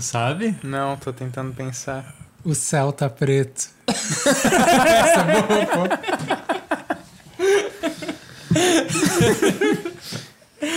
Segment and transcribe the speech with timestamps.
[0.00, 0.56] Tu sabe?
[0.62, 2.14] Não, tô tentando pensar.
[2.42, 3.68] O céu tá preto.
[3.86, 5.82] Essa é boa, pô.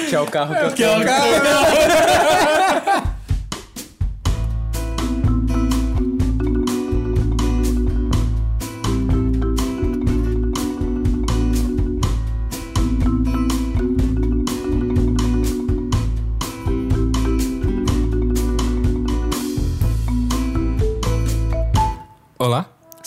[0.10, 1.14] Que é o carro que eu Que é o tenho.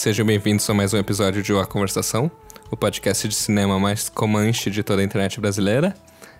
[0.07, 2.31] sejam bem-vindos a mais um episódio de A Conversação,
[2.71, 5.97] o podcast de cinema mais comanche de toda a internet brasileira.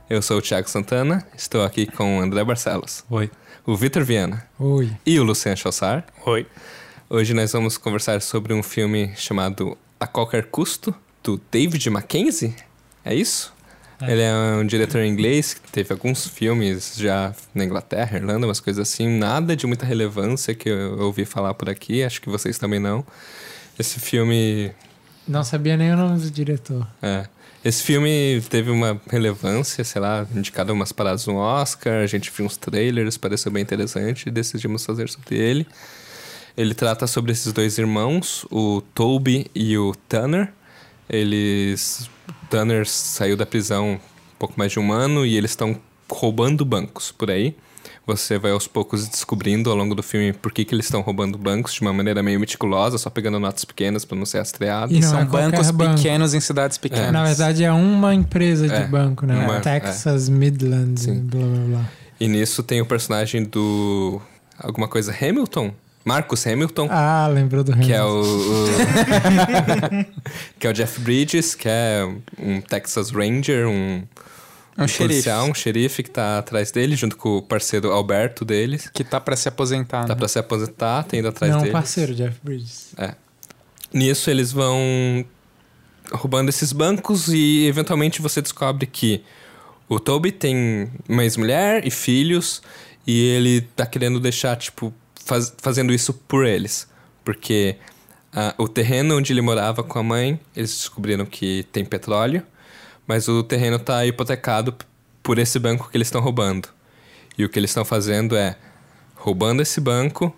[0.09, 3.29] Eu sou o Thiago Santana, estou aqui com o André Barcelos, Oi.
[3.67, 4.93] o Vitor Viana Oi.
[5.05, 6.07] e o Luciano Chossar.
[6.25, 6.47] Oi.
[7.11, 12.55] Hoje nós vamos conversar sobre um filme chamado A Qualquer Custo, do David Mackenzie.
[13.05, 13.53] É isso?
[14.01, 14.13] É.
[14.13, 18.89] Ele é um diretor inglês que teve alguns filmes já na Inglaterra, Irlanda, umas coisas
[18.89, 19.09] assim.
[19.09, 23.05] Nada de muita relevância que eu ouvi falar por aqui, acho que vocês também não.
[23.79, 24.73] Esse filme
[25.27, 26.87] Não sabia nem o nome do diretor.
[27.03, 27.27] é.
[27.65, 32.47] Esse filme teve uma relevância, sei lá, indicado umas paradas no Oscar, a gente viu
[32.47, 35.67] uns trailers, pareceu bem interessante e decidimos fazer sobre ele.
[36.57, 40.53] Ele trata sobre esses dois irmãos, o Toby e o Tanner.
[41.11, 42.09] Eles.
[42.49, 47.11] Tanner saiu da prisão um pouco mais de um ano e eles estão roubando bancos
[47.11, 47.57] por aí.
[48.07, 51.37] Você vai aos poucos descobrindo ao longo do filme por que, que eles estão roubando
[51.37, 54.93] bancos de uma maneira meio meticulosa, só pegando notas pequenas para não ser rastreado.
[54.95, 55.97] E São é bancos banco.
[55.97, 57.13] pequenos em cidades pequenas.
[57.13, 59.35] Na verdade, é uma empresa de É, banco, né?
[59.45, 61.21] uma- Texas Midland, Sim.
[61.21, 61.85] blá blá blá.
[62.21, 64.21] E nisso tem o personagem do.
[64.59, 65.73] Alguma coisa Hamilton?
[66.05, 66.87] Marcus Hamilton.
[66.91, 68.23] Ah, lembrou do Que é Hamilton.
[68.23, 68.65] o.
[68.65, 68.67] o-
[70.59, 72.09] que é o Jeff Bridges, que é
[72.39, 74.03] um Texas Ranger, um,
[74.79, 78.45] É um xerife policial, um xerife que tá atrás dele, junto com o parceiro Alberto
[78.45, 78.91] deles.
[78.93, 80.03] que tá pra se aposentar.
[80.03, 80.15] Tá né?
[80.15, 81.73] pra se aposentar, tá indo atrás Não, deles.
[81.73, 82.95] parceiro, Jeff Bridges.
[83.93, 85.25] Nisso eles vão
[86.13, 89.23] roubando esses bancos e eventualmente você descobre que
[89.89, 92.61] o Toby tem uma ex-mulher e filhos
[93.07, 94.93] e ele tá querendo deixar, tipo,
[95.25, 96.87] faz- fazendo isso por eles.
[97.25, 97.77] Porque
[98.33, 102.43] ah, o terreno onde ele morava com a mãe, eles descobriram que tem petróleo,
[103.07, 104.75] mas o terreno tá hipotecado
[105.23, 106.69] por esse banco que eles estão roubando.
[107.37, 108.57] E o que eles estão fazendo é
[109.15, 110.35] roubando esse banco,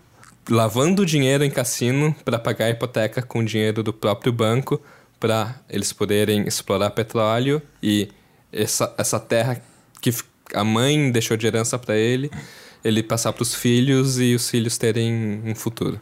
[0.49, 4.81] lavando dinheiro em cassino para pagar a hipoteca com o dinheiro do próprio banco
[5.21, 8.09] para eles poderem explorar petróleo e
[8.53, 9.61] essa, essa terra
[10.01, 10.11] que
[10.55, 12.31] a mãe deixou de herança para ele,
[12.85, 16.01] ele passar para os filhos e os filhos terem um futuro.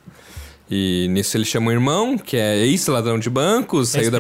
[0.71, 4.19] E nisso ele chama um irmão, que é ex-ladrão de bancos, saiu da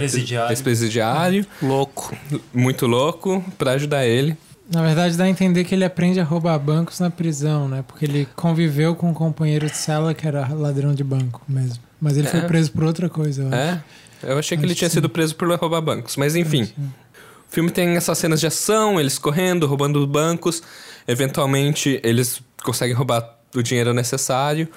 [0.50, 1.44] Ex-presidiário.
[1.60, 2.16] Louco.
[2.54, 4.36] muito louco, para ajudar ele.
[4.72, 7.84] Na verdade, dá a entender que ele aprende a roubar bancos na prisão, né?
[7.86, 11.78] Porque ele conviveu com um companheiro de cela que era ladrão de banco mesmo.
[12.00, 12.42] Mas ele foi É.
[12.42, 13.56] preso por outra coisa, eu acho.
[13.56, 13.82] É,
[14.24, 15.12] eu achei que Acho ele tinha que sido sim.
[15.12, 16.68] preso por roubar bancos, mas enfim.
[17.48, 20.62] O filme tem essas cenas de ação, eles correndo, roubando bancos.
[21.06, 24.68] Eventualmente, eles conseguem roubar o dinheiro necessário.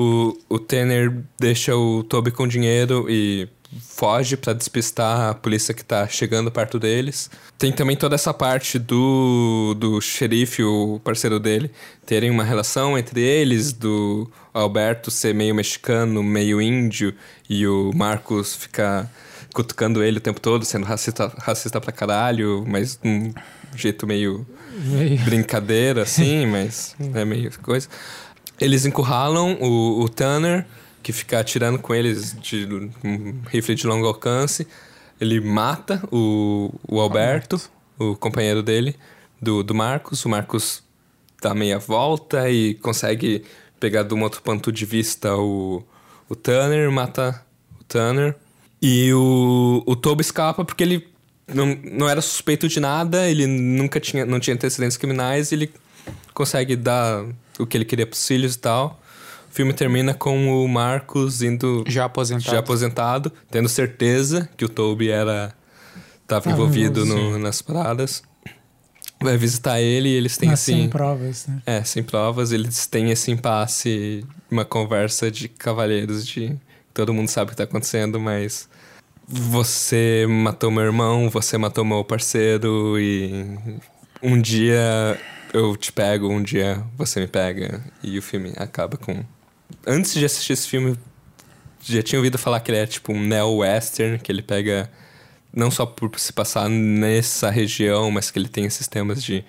[0.00, 3.48] O, o Tanner deixa o Toby com dinheiro e
[3.80, 7.28] foge pra despistar a polícia que tá chegando perto deles.
[7.58, 11.70] Tem também toda essa parte do, do xerife, o parceiro dele,
[12.06, 17.12] terem uma relação entre eles, do Alberto ser meio mexicano, meio índio,
[17.50, 19.12] e o Marcos ficar
[19.52, 23.34] cutucando ele o tempo todo, sendo racista, racista pra caralho, mas de um
[23.74, 27.88] jeito meio Meio- brincadeira, assim, mas é meio coisa.
[28.60, 30.66] Eles encurralam o, o Tanner,
[31.02, 32.66] que fica atirando com eles de
[33.04, 34.66] um rifle de longo alcance.
[35.20, 37.60] Ele mata o, o Alberto,
[37.98, 38.96] o companheiro dele,
[39.40, 40.24] do, do Marcos.
[40.24, 40.82] O Marcos
[41.40, 43.44] dá meia volta e consegue
[43.78, 45.84] pegar de um outro ponto de vista o,
[46.28, 47.44] o Tanner, mata
[47.80, 48.36] o Tanner.
[48.80, 51.08] E o, o Toby escapa porque ele
[51.46, 55.72] não, não era suspeito de nada, ele nunca tinha, não tinha antecedentes criminais, e ele
[56.34, 57.24] consegue dar
[57.58, 59.00] o que ele queria pros filhos e tal.
[59.50, 62.50] O filme termina com o Marcos indo Já aposentado.
[62.52, 65.52] já aposentado, tendo certeza que o Toby era
[66.26, 68.22] Tava envolvido no- nas paradas.
[69.20, 71.60] Vai visitar ele e eles têm Mas assim, sem provas, né?
[71.66, 76.54] é, sem provas, eles têm esse impasse, uma conversa de cavalheiros de
[76.94, 78.68] todo mundo sabe o que tá acontecendo, mas
[79.26, 83.56] você matou meu irmão, você matou meu parceiro e
[84.22, 85.18] um dia
[85.52, 89.24] eu te pego, um dia você me pega e o filme acaba com
[89.86, 90.96] Antes de assistir esse filme,
[91.82, 94.90] já tinha ouvido falar que ele é tipo um neo-western, que ele pega
[95.52, 99.44] não só por se passar nessa região, mas que ele tem esses temas de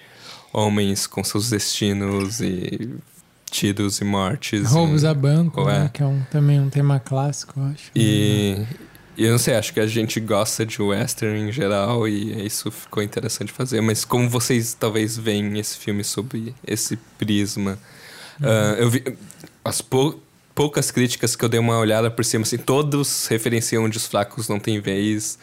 [0.53, 2.95] homens com seus destinos e
[3.49, 4.69] tiros e mortes.
[4.71, 5.79] Roubos em- a banco, Ué.
[5.83, 5.89] né?
[5.93, 7.91] Que é um, também um tema clássico, eu acho.
[7.95, 8.57] E,
[9.19, 12.71] e eu não sei, acho que a gente gosta de western em geral e isso
[12.71, 13.81] ficou interessante fazer.
[13.81, 17.77] Mas como vocês talvez veem esse filme sob esse prisma?
[18.41, 19.03] Ah, eu vi
[19.63, 20.21] as pou-
[20.55, 24.47] poucas críticas que eu dei uma olhada por cima, assim, todos referenciam onde os fracos
[24.47, 25.37] não têm vez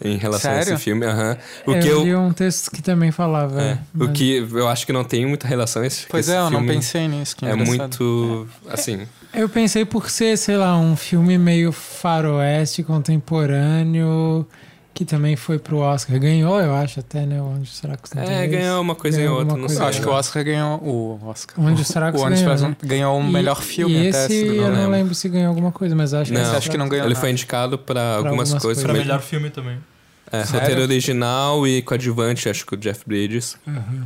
[0.00, 0.74] em relação a Sério?
[0.74, 1.04] esse filme.
[1.04, 1.36] aham.
[1.66, 3.60] O eu que eu, li um texto que também falava.
[3.60, 6.36] é, é, o mas- que eu acho que não tem muita relação esse Pois esse
[6.36, 7.34] é, eu não pensei nisso.
[7.36, 9.06] que É muito assim.
[9.32, 14.46] Eu pensei por ser, sei lá, um filme meio faroeste contemporâneo
[14.94, 16.18] que também foi pro Oscar.
[16.18, 17.40] Ganhou, eu acho, até, né?
[17.40, 19.86] Onde será que os É, ganhou uma coisa em Ganhou outra, alguma não sei.
[19.86, 20.78] Acho que o Oscar ganhou.
[20.82, 21.64] O Oscar.
[21.64, 22.76] Onde os Fracos o Onde ganhou, né?
[22.82, 24.24] ganhou o E- melhor filme e até.
[24.24, 25.14] esse se eu não não lembro.
[25.14, 27.20] se ganhou alguma coisa, mas acho que Não, esse acho que não ganhou Ele nada.
[27.20, 28.62] foi indicado para algumas algumas coisas.
[28.62, 28.82] coisas.
[28.84, 29.78] Pra mas- melhor filme também.
[30.32, 30.60] É, Sério?
[30.60, 33.56] roteiro original e coadjuvante, acho que o Jeff Bridges.
[33.66, 34.04] Uhum.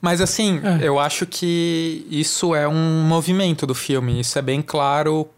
[0.00, 0.86] Mas assim, É.
[0.86, 4.20] eu acho que isso é um movimento do filme.
[4.20, 5.28] Isso é bem claro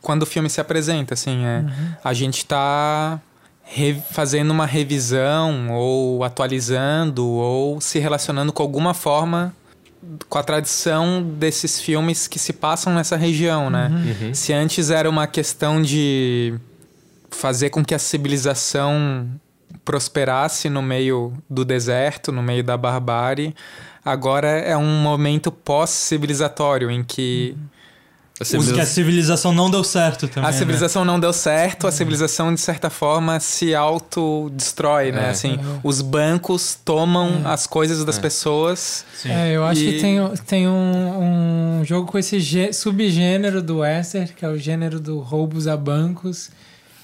[0.00, 1.92] quando o filme se apresenta, assim, é, Uhum.
[2.04, 3.20] a gente tá
[3.64, 9.52] re- fazendo uma revisão ou atualizando ou se relacionando com alguma forma
[10.28, 13.90] com a tradição desses filmes que se passam nessa região, né?
[14.22, 14.32] Uhum.
[14.32, 16.54] Se antes era uma questão de
[17.30, 19.28] fazer com que a civilização
[19.92, 23.54] prosperasse no meio do deserto, no meio da barbárie,
[24.04, 27.56] agora é um momento pós-civilizatório em que
[28.40, 30.48] A Os que a civilização- não deu certo também.
[30.48, 30.56] a né?
[30.56, 35.26] civilização não deu certo, a civilização de certa forma se autodestrói, né?
[35.26, 35.30] É.
[35.30, 35.80] Assim, Uhum.
[35.82, 37.48] os bancos tomam É.
[37.48, 38.20] as coisas das É.
[38.20, 39.04] pessoas.
[39.16, 39.30] Sim.
[39.30, 43.78] É, eu acho E- que tem, tem um, um jogo com esse gê- subgênero do
[43.78, 46.50] western, que é o gênero do roubos a bancos,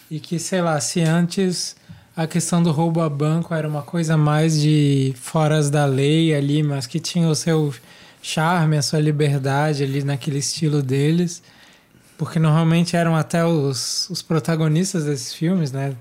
[0.08, 1.74] e que, sei lá, se antes
[2.16, 6.62] a questão do roubo a banco era uma coisa mais de foras da lei ali,
[6.62, 7.74] mas que tinha o seu
[8.22, 11.42] charme, a sua liberdade ali naquele estilo deles,
[12.16, 15.94] porque normalmente eram até os, os protagonistas desses filmes, né?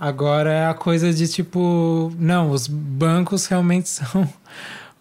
[0.00, 4.26] Agora é a coisa de tipo, não, os bancos realmente são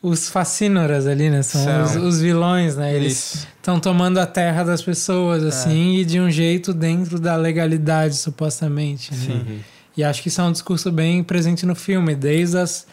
[0.01, 1.43] os fascínoras ali, né?
[1.43, 1.83] São, São.
[1.83, 2.93] Os, os vilões, né?
[2.93, 8.15] Eles estão tomando a terra das pessoas, assim, e de um jeito dentro da legalidade,
[8.15, 9.13] supostamente.
[9.13, 9.33] Né?
[9.33, 9.59] Uhum.
[9.97, 12.85] E acho que isso é um discurso bem presente no filme, desde as.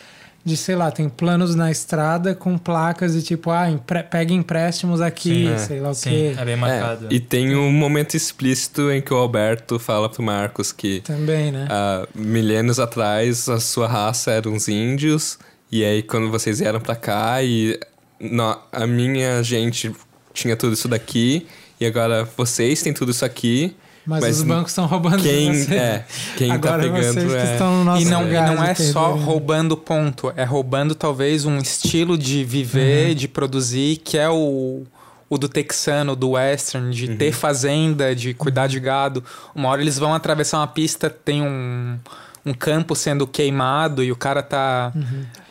[0.46, 5.00] De, sei lá, tem planos na estrada com placas de tipo, ah, empre pega empréstimos
[5.00, 5.56] aqui, Sim, é.
[5.56, 6.34] sei lá o Sim, quê.
[6.38, 7.06] é bem marcado.
[7.06, 11.50] É, e tem um momento explícito em que o Alberto fala pro Marcos que Também,
[11.50, 11.66] né?
[11.70, 15.38] há milênios atrás a sua raça eram os índios,
[15.72, 17.80] e aí quando vocês vieram pra cá e
[18.70, 19.96] a minha gente
[20.34, 21.46] tinha tudo isso daqui,
[21.80, 23.74] e agora vocês têm tudo isso aqui.
[24.06, 25.74] Mas, mas os bancos estão roubando Quem, você.
[25.74, 26.04] é,
[26.36, 27.52] quem Agora tá pegando vocês que é.
[27.52, 29.24] estão no nosso E não, e não é só perder, né?
[29.24, 34.82] roubando ponto, é roubando talvez um estilo de viver, de produzir, que é o,
[35.28, 39.24] o do texano, do western, de ter fazenda, de cuidar de gado.
[39.54, 41.98] Uma hora eles vão atravessar uma pista, tem um,
[42.44, 44.92] um campo sendo queimado e o cara tá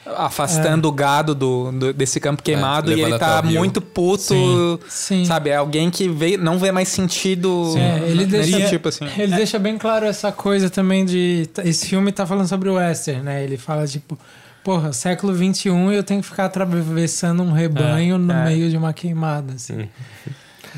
[0.06, 4.22] afastando o gado do, do- desse campo queimado e levando ele tá muito puto.
[4.24, 4.80] Sim.
[4.90, 5.26] Sim.
[5.26, 9.06] Sabe, é alguém que vê, não vê mais sentido É, ele nesse deixa- tipo assim.
[9.18, 11.50] Ele deixa bem claro essa coisa também de.
[11.64, 13.44] Esse filme tá falando sobre o western, né?
[13.44, 14.18] Ele fala, tipo,
[14.64, 18.46] porra, século XXI e eu tenho que ficar atravessando um rebanho no é.
[18.46, 19.88] meio de uma queimada, assim.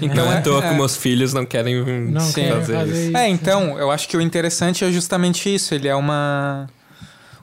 [0.01, 2.83] Então não é é- à toa é- que meus filhos não querem Não fazer, fazer
[2.92, 3.07] isso.
[3.07, 3.18] isso.
[3.18, 5.73] É, então, eu acho que o interessante é justamente isso.
[5.73, 6.68] Ele é uma,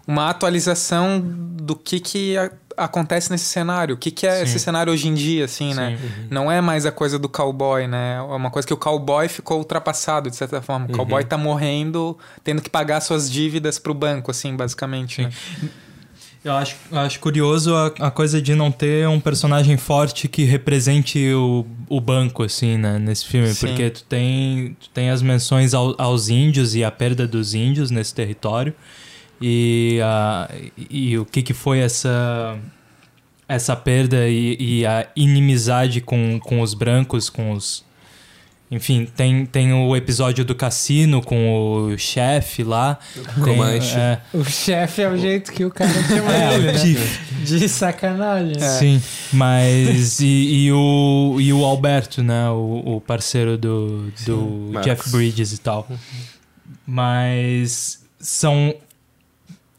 [0.07, 3.95] uma atualização do que, que a- acontece nesse cenário.
[3.95, 4.43] O que, que é Sim.
[4.45, 5.99] esse cenário hoje em dia, assim, né?
[6.01, 6.09] Sim.
[6.31, 8.17] Não é mais a coisa do cowboy, né?
[8.17, 10.87] É uma coisa que o cowboy ficou ultrapassado, de certa forma.
[10.87, 15.23] O cowboy tá morrendo, tendo que pagar suas dívidas pro banco, assim, basicamente.
[15.23, 15.31] né?
[16.45, 21.33] Eu acho, acho curioso a, a coisa de não ter um personagem forte que represente
[21.33, 23.55] o, o banco, assim, né, nesse filme.
[23.55, 23.69] Sim.
[23.69, 27.93] Porque tu tem, tu tem as menções ao- aos índios e a perda dos índios
[27.93, 28.75] nesse território.
[29.43, 30.49] E, a,
[30.89, 32.57] e o que, que foi essa,
[33.49, 37.85] essa perda e, e a inimizade com, com os brancos, com os...
[38.71, 42.99] Enfim, tem, tem o episódio do cassino com o chefe lá.
[43.35, 43.99] Tem, Comanche.
[43.99, 47.09] é, O chefe é o jeito que o cara chama É, ele, o né?
[47.45, 48.59] De sacanagem.
[48.59, 52.49] Sim, mas e, e o, e o Alberto, né?
[52.49, 54.81] O, o parceiro do, do.
[54.83, 55.87] Jeff Bridges e tal.
[56.87, 58.75] Mas são.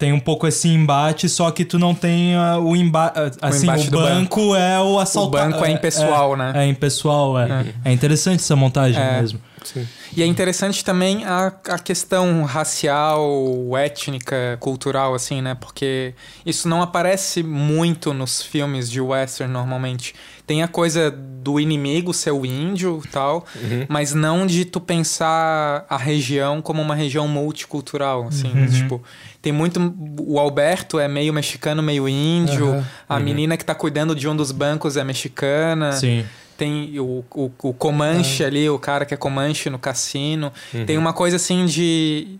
[0.03, 3.17] Tem um pouco esse embate, só que tu não tem ah, o embate.
[3.41, 5.31] Assim, embate o do banco, é o O assalto.
[5.31, 6.51] banco é impessoal, né?
[6.53, 7.73] É impessoal, é.
[7.85, 9.21] É interessante essa montagem É.
[9.21, 9.39] mesmo.
[9.63, 9.87] Sim.
[10.13, 13.29] E é interessante também a, a questão racial,
[13.77, 15.55] étnica, cultural, assim, né?
[15.55, 16.13] Porque
[16.45, 20.13] isso não aparece muito nos filmes de western normalmente.
[20.45, 23.85] Tem a coisa do inimigo ser o índio e tal, Uhum.
[23.89, 28.51] mas não de tu pensar a região como uma região multicultural, assim.
[28.51, 28.67] Uhum.
[28.67, 29.03] Tipo,
[29.41, 29.93] tem muito...
[30.21, 32.69] O Alberto é meio mexicano, meio índio.
[32.69, 32.85] Aham.
[33.09, 33.23] A Uhum.
[33.23, 35.91] menina que tá cuidando de um dos bancos é mexicana.
[35.93, 36.25] Sim.
[36.57, 40.51] Tem o, o, o Comanche ali, o cara que é Comanche no cassino.
[40.85, 42.37] Tem uma coisa assim de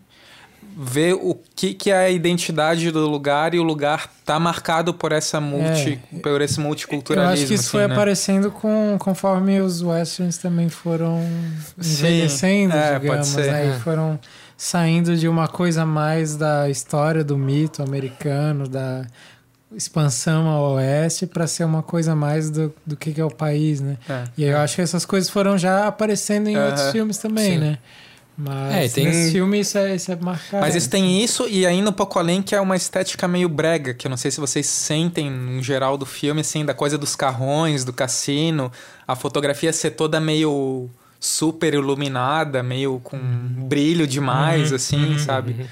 [0.75, 5.11] ver o que, que é a identidade do lugar e o lugar tá marcado por
[5.11, 7.33] essa multi, por esse Eu multiculturalismo.
[7.33, 7.93] acho que isso assim, foi né?
[7.93, 11.21] aparecendo com, conforme os westerns também foram
[11.79, 13.51] Sim, envelhecendo, é, digamos, pode ser.
[13.51, 13.67] né?
[13.67, 13.75] É.
[13.75, 14.19] E foram
[14.57, 19.05] saindo de uma coisa mais da história do mito americano, da
[19.75, 23.81] expansão ao oeste, para ser uma coisa mais do, do que, que é o país,
[23.81, 23.97] né?
[24.07, 24.23] É.
[24.37, 27.57] E aí eu acho que essas coisas foram já aparecendo em outros filmes também, sim.
[27.57, 27.77] né?
[28.35, 30.61] Mas É, tem- nesse filme isso é, isso é marcado.
[30.61, 33.93] Mas isso tem isso, e ainda um pouco além, que é uma estética meio brega,
[33.93, 37.15] que eu não sei se vocês sentem em geral do filme, assim, da coisa dos
[37.15, 38.71] carrões, do cassino,
[39.07, 45.69] a fotografia ser toda meio super iluminada, meio com brilho demais, Uhum, assim, uhum, sabe?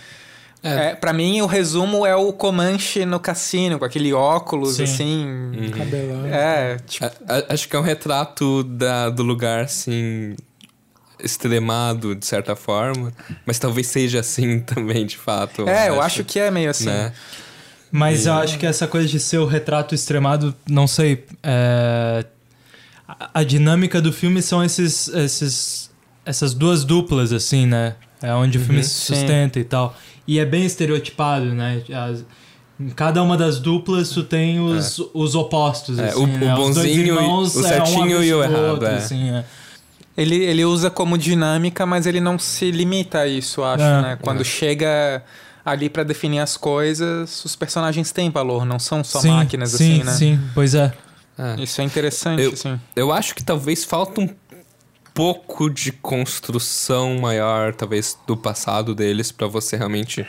[0.64, 0.92] É.
[0.92, 4.84] É, pra mim, o resumo é o Comanche no cassino, com aquele óculos, Sim.
[4.84, 5.26] assim.
[5.26, 5.72] Uhum.
[5.72, 6.26] Cabelão.
[6.28, 7.04] É, tipo.
[7.06, 10.36] A- a- acho que é um retrato da, do lugar, assim,
[11.24, 13.12] extremado, de certa forma.
[13.46, 15.68] Mas talvez seja assim também, de fato.
[15.68, 16.86] É, eu acho que é meio assim.
[16.86, 17.12] Né?
[17.92, 21.26] Mas eu acho que essa coisa de ser o retrato extremado, não sei.
[21.44, 22.26] é,
[23.34, 25.92] A, dinâmica do filme são esses, esses,
[26.26, 27.96] essas duas duplas, assim, né?
[28.22, 29.14] É onde o filme Uhum, se sim.
[29.16, 29.96] sustenta e tal.
[30.28, 31.82] E é bem estereotipado, né?
[31.92, 32.24] As-
[32.80, 36.56] em cada uma das duplas tu tem os, os opostos, É, assim, o- né?
[36.56, 38.96] o Os dois bonzinho e- irmãos, o é, um certinho e o errado, outro, é.
[38.98, 39.46] assim, é.
[40.18, 44.02] Ele, ele usa como dinâmica, mas ele não se limita a isso, acho, É.
[44.02, 44.18] né?
[44.22, 44.44] Quando É.
[44.44, 45.24] chega
[45.64, 50.02] ali pra definir as coisas, os personagens têm valor, não são só sim, máquinas, sim,
[50.02, 50.12] assim, né?
[50.14, 50.94] Sim, pois é.
[51.38, 51.62] É.
[51.62, 52.80] Isso é interessante, Eu- assim.
[52.96, 54.30] Eu acho que talvez falta um
[55.14, 60.26] pouco de construção maior, talvez, do passado deles, pra você realmente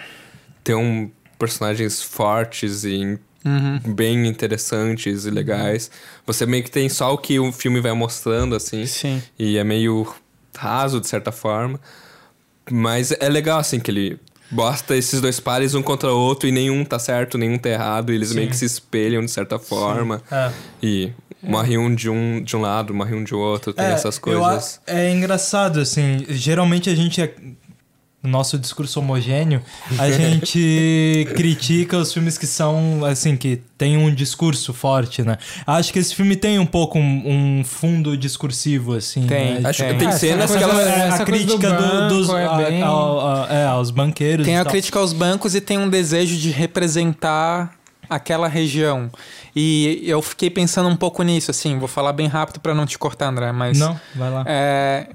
[0.65, 3.81] ter um personagens fortes e Uhum.
[3.95, 5.91] bem interessantes e legais.
[6.27, 8.87] Você meio que tem só o que o filme vai mostrando, assim.
[8.87, 9.23] Sim.
[9.39, 10.07] E é meio
[10.57, 11.81] raso, de certa forma.
[12.71, 14.19] Mas é legal, assim, que ele
[14.51, 18.13] bosta esses dois pares um contra o outro e nenhum tá certo, nenhum tá errado.
[18.13, 20.23] E eles meio que se espelham, de certa forma.
[20.31, 20.53] É.
[20.83, 23.73] E morre um de um de um lado, morre um de outro.
[23.73, 24.81] Tem essas eu coisas.
[24.87, 26.25] a- é engraçado, assim.
[26.29, 27.21] Geralmente a gente.
[27.21, 27.35] é-
[28.23, 29.61] No nosso discurso homogêneo,
[29.99, 35.37] a gente critica os filmes que são, assim, que tem um discurso forte, né?
[35.67, 39.27] Acho que esse filme tem um pouco um, um fundo discursivo, assim.
[39.27, 39.61] Tem.
[39.61, 39.69] né?
[39.69, 39.99] Acho que Tem.
[39.99, 40.81] tem Ah, cenas que ela.
[40.83, 44.47] É, a do crítica do- banco dos é a- bem- ao- a- é, aos banqueiros.
[44.47, 44.71] Tem a tal.
[44.73, 47.75] crítica aos bancos e tem um desejo de representar
[48.09, 49.11] aquela região.
[49.57, 52.97] E eu fiquei pensando um pouco nisso, assim, vou falar bem rápido pra não te
[52.99, 54.45] cortar, André, mas Não, vai lá.
[54.47, 55.09] É,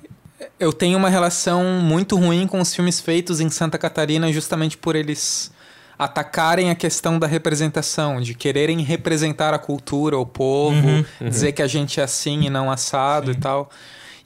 [0.60, 4.96] eu tenho uma relação muito ruim com os filmes feitos em Santa Catarina justamente por
[4.96, 5.52] eles
[5.98, 11.62] atacarem a questão da representação, de quererem representar a cultura, o povo, Uhum, dizer que
[11.62, 13.70] a gente é assim e não assado e tal.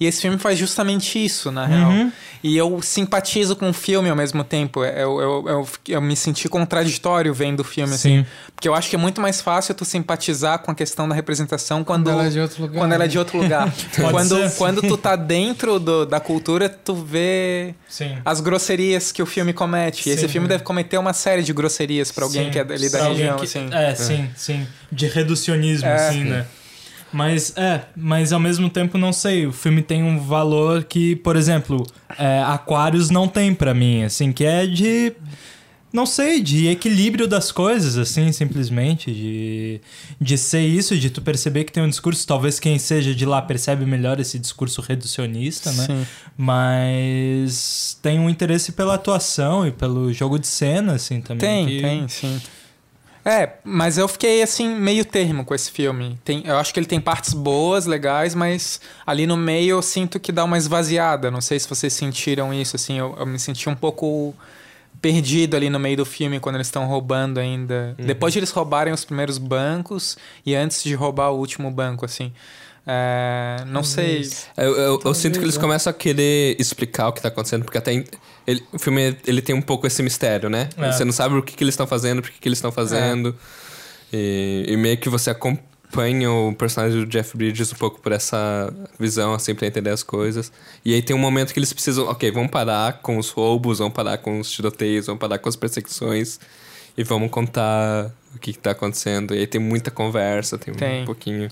[0.01, 1.67] E esse filme faz justamente isso, na Uhum.
[1.67, 2.11] real.
[2.43, 4.83] E eu simpatizo com o filme ao mesmo tempo.
[4.83, 8.21] Eu, eu, eu, eu me senti contraditório vendo o filme, assim.
[8.21, 8.25] Sim.
[8.55, 11.83] Porque eu acho que é muito mais fácil tu simpatizar com a questão da representação
[11.83, 12.79] Quando quando, ela é de outro lugar.
[12.79, 13.11] quando ela é né?
[13.11, 13.71] de outro lugar.
[14.11, 18.17] Quando, quando tu tá dentro do- da cultura, tu vê Sim.
[18.25, 20.09] as grosserias que o filme comete.
[20.09, 20.27] E esse Sim.
[20.29, 23.37] filme deve cometer uma série de grosserias pra alguém Sim, que é ali da região,
[23.37, 23.69] que- assim.
[23.71, 24.67] É, sim, sim.
[24.91, 26.07] De reducionismo, É.
[26.09, 26.45] assim, né?
[27.13, 31.35] Mas é, mas ao mesmo tempo não sei, o filme tem um valor que, por
[31.35, 31.85] exemplo,
[32.17, 35.13] é, Aquários não tem pra mim, assim, que é de
[35.93, 39.81] não sei, de equilíbrio das coisas, assim, simplesmente, de,
[40.21, 43.41] de ser isso, de tu perceber que tem um discurso, talvez quem seja de lá
[43.41, 45.85] percebe melhor esse discurso reducionista, né?
[45.87, 46.05] Sim.
[46.37, 51.65] Mas tem um interesse pela atuação e pelo jogo de cena, assim, também.
[51.65, 52.41] Tem, que- tem, sim.
[53.23, 56.19] É, mas eu fiquei assim, meio termo com esse filme.
[56.25, 60.19] Tem, eu acho que ele tem partes boas, legais, mas ali no meio eu sinto
[60.19, 61.29] que dá uma esvaziada.
[61.29, 64.33] Não sei se vocês sentiram isso, assim, eu, eu me senti um pouco
[65.01, 67.95] perdido ali no meio do filme quando eles estão roubando ainda.
[67.97, 72.31] Depois de eles roubarem os primeiros bancos e antes de roubar o último banco, assim.
[72.85, 74.27] É, não sei.
[74.57, 75.59] Eu, eu- eu Talvez, sinto que eles é.
[75.59, 78.05] começam a querer explicar o que tá acontecendo, porque até em-
[78.47, 80.69] ele- o filme ele tem um pouco esse mistério, né?
[80.77, 80.91] É.
[80.91, 83.35] Você não sabe o que, que eles estão fazendo, por que, que eles estão fazendo.
[84.11, 85.57] E, e meio que você acom-
[85.87, 90.03] acompanha o personagem do Jeff Bridges um pouco por essa visão, assim, pra entender as
[90.03, 90.49] coisas.
[90.85, 93.93] E aí tem um momento que eles precisam, ok, vamos parar com os roubos, vamos
[93.93, 96.39] parar com os tiroteios, vamos parar com as perseguições
[96.97, 99.35] e vamos contar o que, que tá acontecendo.
[99.35, 101.01] E aí tem muita conversa, tem, Tem.
[101.01, 101.49] um pouquinho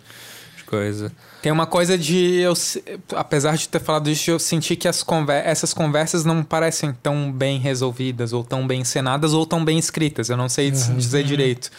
[0.57, 1.11] de coisa.
[1.41, 2.35] Tem uma coisa de.
[2.35, 2.53] Eu,
[3.15, 7.31] apesar de ter falado isso, eu senti que as conver essas conversas não parecem tão
[7.31, 10.29] bem resolvidas, ou tão bem encenadas, ou tão bem escritas.
[10.29, 10.97] Eu não sei Uhum.
[10.97, 11.69] dizer direito.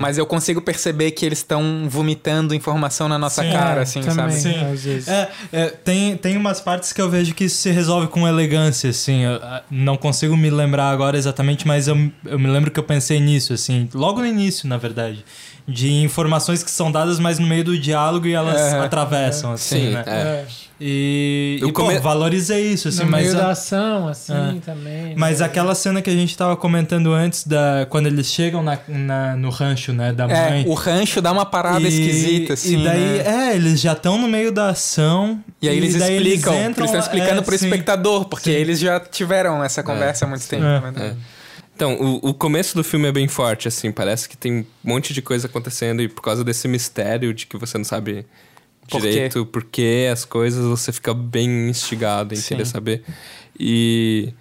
[0.00, 3.52] Mas eu consigo perceber que eles estão vomitando informação na nossa Sim.
[3.52, 4.54] cara, É, assim, também, sabe?
[4.54, 4.64] Sim.
[4.72, 5.08] às vezes.
[5.08, 8.88] É, é, tem, tem umas partes que eu vejo que isso se resolve com elegância,
[8.90, 9.24] assim.
[9.24, 12.84] Eu, ah, não consigo me lembrar agora exatamente, mas eu, eu me lembro que eu
[12.84, 13.88] pensei nisso, assim.
[13.94, 15.24] Logo no início, na verdade.
[15.68, 19.86] De informações que são dadas mais no meio do diálogo e elas É, atravessam, assim,
[19.86, 20.04] Sim, né?
[20.06, 20.10] é.
[20.12, 20.46] É.
[20.84, 23.26] E, Eu e pô, come- valorizei isso, assim, no mas...
[23.26, 24.60] meio a- da ação, assim, É.
[24.64, 25.14] também.
[25.16, 25.46] Mas né?
[25.46, 29.48] aquela cena que a gente tava comentando antes, da, quando eles chegam na, na- no
[29.50, 30.64] rancho, né, da É, mãe...
[30.66, 32.80] o rancho dá uma parada E- esquisita, assim.
[32.80, 33.50] E daí, né?
[33.52, 35.40] é, eles já estão no meio da ação.
[35.60, 37.66] E aí eles daí explicam, entram eles estão explicando é, pro sim.
[37.66, 38.56] espectador, porque Sim.
[38.56, 40.64] eles já tiveram essa conversa há muito tempo.
[40.64, 40.80] É.
[40.80, 40.92] né?
[40.98, 41.14] É.
[41.76, 45.14] Então, o, o começo do filme é bem forte, assim, parece que tem um monte
[45.14, 48.26] de coisa acontecendo e por causa desse mistério de que você não sabe
[48.88, 52.48] Por direito por que as coisas, você fica bem instigado em Sim.
[52.48, 53.04] querer saber.
[53.58, 54.32] E,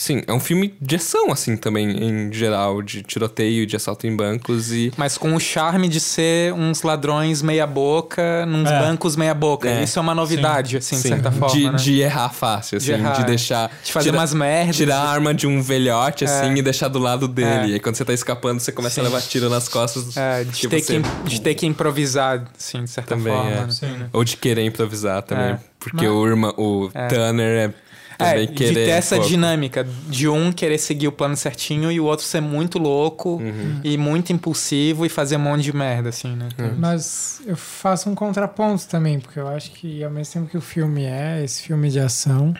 [0.00, 4.16] assim, é um filme de ação, assim, também, em geral, de tiroteio, de assalto em
[4.16, 4.90] bancos e...
[4.96, 8.78] Mas com o charme de ser uns ladrões meia-boca, nos É.
[8.80, 9.68] bancos meia-boca.
[9.68, 9.82] É.
[9.84, 11.54] Isso é uma novidade, assim, de Sim, certa forma.
[11.54, 11.76] de, né?
[11.76, 13.24] de errar fácil, assim, De de, errar, é.
[13.24, 13.70] deixar...
[13.84, 14.76] De fazer tira- umas merdas.
[14.76, 16.56] Tirar a arma de um velhote, assim, É.
[16.56, 17.48] e deixar do lado dele.
[17.48, 17.66] É.
[17.68, 19.00] E aí, quando você tá escapando, você começa Sim.
[19.02, 20.16] a levar tiro nas costas.
[20.16, 23.50] É, de, que ter você- que, de ter que improvisar, assim, de certa Também, forma.
[23.50, 23.60] é.
[23.66, 23.70] né?
[23.70, 24.04] Sim.
[24.12, 25.50] Ou de querer improvisar também.
[25.52, 25.58] É.
[25.78, 27.06] Porque Mas- o, irmão, o É.
[27.08, 27.74] Tanner é
[28.24, 28.68] também É, querer.
[28.68, 32.24] de ter essa um dinâmica de um querer seguir o plano certinho e o outro
[32.24, 33.80] ser muito louco Uhum.
[33.82, 36.48] e muito impulsivo e fazer um monte de merda, assim, né?
[36.78, 40.60] Mas eu faço um contraponto também, porque eu acho que ao mesmo tempo que o
[40.60, 42.54] filme é esse filme de ação,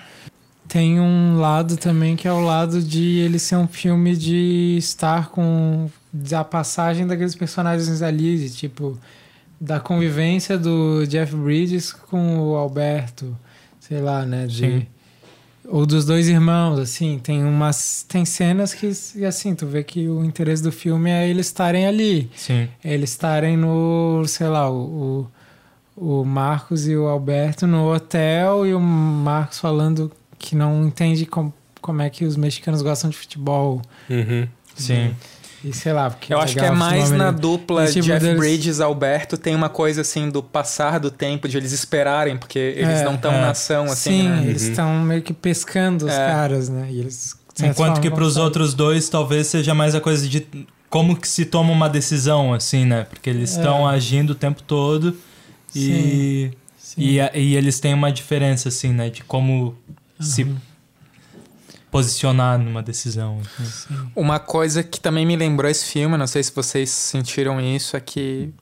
[0.68, 5.30] tem um lado também que é o lado de ele ser um filme de estar
[5.30, 8.98] com da passagem daqueles personagens ali, de, tipo
[9.60, 13.36] da convivência do Jeff Bridges com o Alberto,
[13.78, 14.86] sei lá, né, de Sim.
[15.70, 18.88] Ou dos dois irmãos, assim, tem umas tem cenas que
[19.24, 22.68] assim, tu vê que o interesse do filme é eles estarem ali Sim.
[22.84, 25.28] eles estarem no, sei lá, o,
[25.96, 31.24] o, o Marcos e o Alberto no hotel e o Marcos falando que não entende
[31.26, 33.82] com, como é que os mexicanos gostam de futebol.
[34.08, 34.48] Uhum.
[34.74, 35.14] Sim.
[35.39, 35.39] E
[35.72, 39.36] sei lá, porque Eu acho que é mais na dupla tipo Jeff deles- Bridges Alberto
[39.36, 43.14] tem uma coisa assim do passar do tempo, de eles esperarem, porque eles É, não
[43.14, 43.40] estão é.
[43.40, 44.44] na ação, assim, Sim, né?
[44.46, 46.16] eles estão meio que pescando os É.
[46.26, 46.88] caras, né?
[46.90, 48.44] E eles, Enquanto que pros conseguem.
[48.44, 50.46] outros dois talvez seja mais a coisa de
[50.88, 53.04] como que se toma uma decisão, assim, né?
[53.10, 53.58] Porque eles É.
[53.58, 55.14] estão agindo o tempo todo
[55.74, 57.00] e, Sim.
[57.02, 59.10] e, a- e eles têm uma diferença, assim, né?
[59.10, 59.74] De como
[60.18, 60.56] se Uhum.
[61.90, 63.40] Posicionar numa decisão.
[63.40, 63.64] assim.
[63.88, 64.10] Sim.
[64.14, 68.00] Uma coisa que também me lembrou esse filme, não sei se vocês sentiram isso, é
[68.00, 68.52] que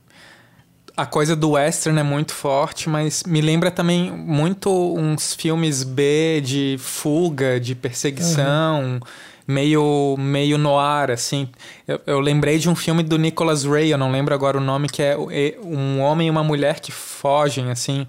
[0.97, 6.41] a coisa do western é muito forte, mas me lembra também muito uns filmes B
[6.41, 8.99] de fuga, de perseguição,
[9.47, 11.49] meio, meio noir, assim.
[11.87, 14.89] Eu, eu lembrei de um filme do Nicholas Ray, eu não lembro agora o nome,
[14.89, 15.17] que é
[15.63, 18.05] um homem e uma mulher que fogem, assim.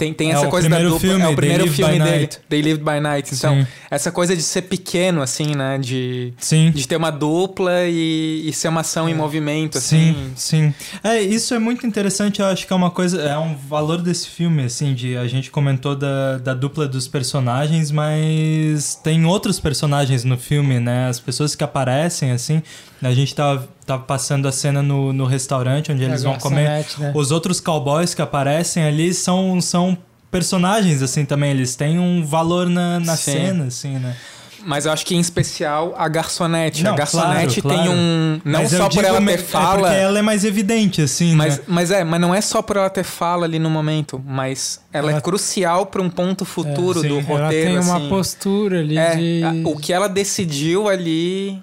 [0.00, 0.98] Tem, tem É essa coisa da dupla.
[0.98, 2.38] filme, é o primeiro filme dele, Night.
[2.48, 3.34] They Lived by Night.
[3.34, 3.66] Então, Sim.
[3.90, 5.76] essa coisa de ser pequeno, assim, né?
[5.76, 6.70] De, Sim.
[6.70, 10.14] de ter uma dupla e, e ser uma ação em movimento, assim.
[10.36, 10.74] Sim, sim.
[11.04, 14.26] É, isso é muito interessante, eu acho que é uma coisa, é um valor desse
[14.28, 20.24] filme, assim, de a gente comentou da, da dupla dos personagens, mas tem outros personagens
[20.24, 21.08] no filme, né?
[21.10, 22.62] As pessoas que aparecem, assim,
[23.02, 26.84] a gente tava, tava passando a cena no, no restaurante onde eles É vão comer.
[26.98, 27.12] né?
[27.14, 29.96] Os outros cowboys que aparecem ali são, são
[30.30, 31.50] personagens, assim, também.
[31.50, 33.32] Eles têm um valor na, na Sim.
[33.32, 34.14] cena, assim, né?
[34.62, 36.84] Mas eu acho que em especial a garçonete.
[36.84, 37.98] Não, a garçonete claro, tem claro.
[37.98, 38.40] um.
[38.44, 39.78] Não Mas só por ela ter É fala.
[39.88, 41.64] porque ela é mais evidente, assim, Mas, né?
[41.66, 45.08] mas é, mas não é só por ela ter fala ali no momento, mas ela,
[45.08, 47.08] é Ela- crucial para um ponto futuro sim.
[47.08, 47.70] do Ela Ela roteiro.
[47.70, 48.08] tem uma assim.
[48.10, 49.42] postura ali É, de...
[49.64, 51.62] o que ela decidiu ali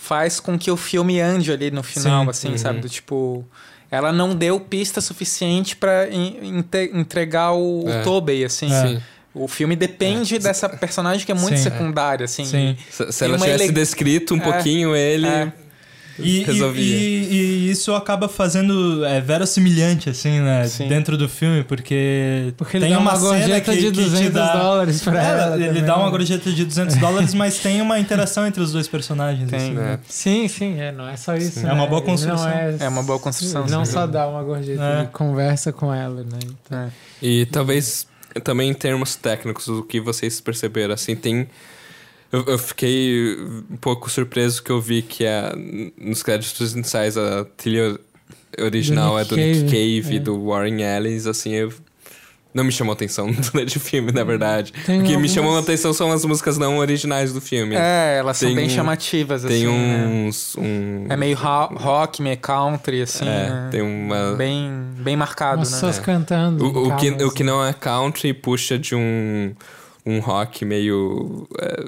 [0.00, 2.30] faz com que o filme ande ali no final, Sim.
[2.30, 2.58] assim, Uhum.
[2.58, 2.80] sabe?
[2.80, 3.44] Do tipo.
[3.90, 5.76] Ela não deu pista suficiente
[6.42, 8.00] inte- entregar o, É.
[8.00, 8.72] o Tobey, assim.
[8.72, 8.86] É.
[8.86, 9.02] Sim.
[9.34, 11.64] O filme depende dessa personagem que é muito Sim.
[11.64, 12.44] secundária, assim.
[12.44, 12.76] Sim.
[12.90, 15.26] Se, se ela tivesse ele- descrito um É, pouquinho ele.
[15.26, 15.52] É.
[16.18, 16.82] E, e, resolvia.
[16.96, 20.66] e- e isso acaba fazendo é, verossimilhante, assim, né?
[20.66, 20.88] Sim.
[20.88, 22.52] Dentro do filme, porque.
[22.56, 25.22] Porque ele tem dá uma, cena gorjeta que- de que te 200 dá- dólares pra
[25.22, 25.56] É, ela.
[25.56, 26.10] ele também, dá uma né?
[26.10, 29.48] gorjeta de 200 dólares, mas tem uma interação entre os dois personagens.
[29.50, 29.58] Tem.
[29.58, 29.82] assim, né?
[29.82, 29.98] né?
[30.08, 31.60] Sim, sim, é, não é só isso.
[31.60, 31.66] Sim.
[31.66, 31.72] É né?
[31.72, 32.36] uma boa Ele construção.
[32.36, 33.92] Não é, É uma boa construção, Não sim.
[33.92, 34.98] só dá uma gorjeta, É.
[35.00, 36.38] ele conversa com ela, né?
[36.66, 36.88] Então, É.
[37.22, 38.06] E talvez
[38.44, 41.48] também em termos técnicos, o que vocês perceberam, assim, tem.
[42.30, 43.36] Eu, eu fiquei
[43.70, 45.54] um pouco surpreso que eu vi que a,
[45.98, 47.98] nos créditos iniciais a trilha
[48.60, 50.20] original Do é do Nick Cave, Cave e é.
[50.20, 51.72] do Warren Ellis, assim, eu.
[52.54, 54.72] Não me chamou atenção durante o filme, na verdade.
[54.86, 57.76] Tem o que me algumas- chamou a atenção são as músicas não originais do filme.
[57.76, 59.76] É, elas são Tem bem um- chamativas, Tem assim.
[59.76, 60.06] né?
[60.06, 60.56] uns.
[60.56, 63.24] Um, É meio ro- rock, meio country, assim.
[63.26, 63.68] É, né?
[63.70, 64.34] tem uma.
[64.34, 65.76] Bem, bem marcado, umas né?
[65.76, 66.64] pessoas cantando.
[66.64, 69.54] O, o que, o que não é country puxa de um,
[70.04, 71.46] um rock meio.
[71.60, 71.84] É,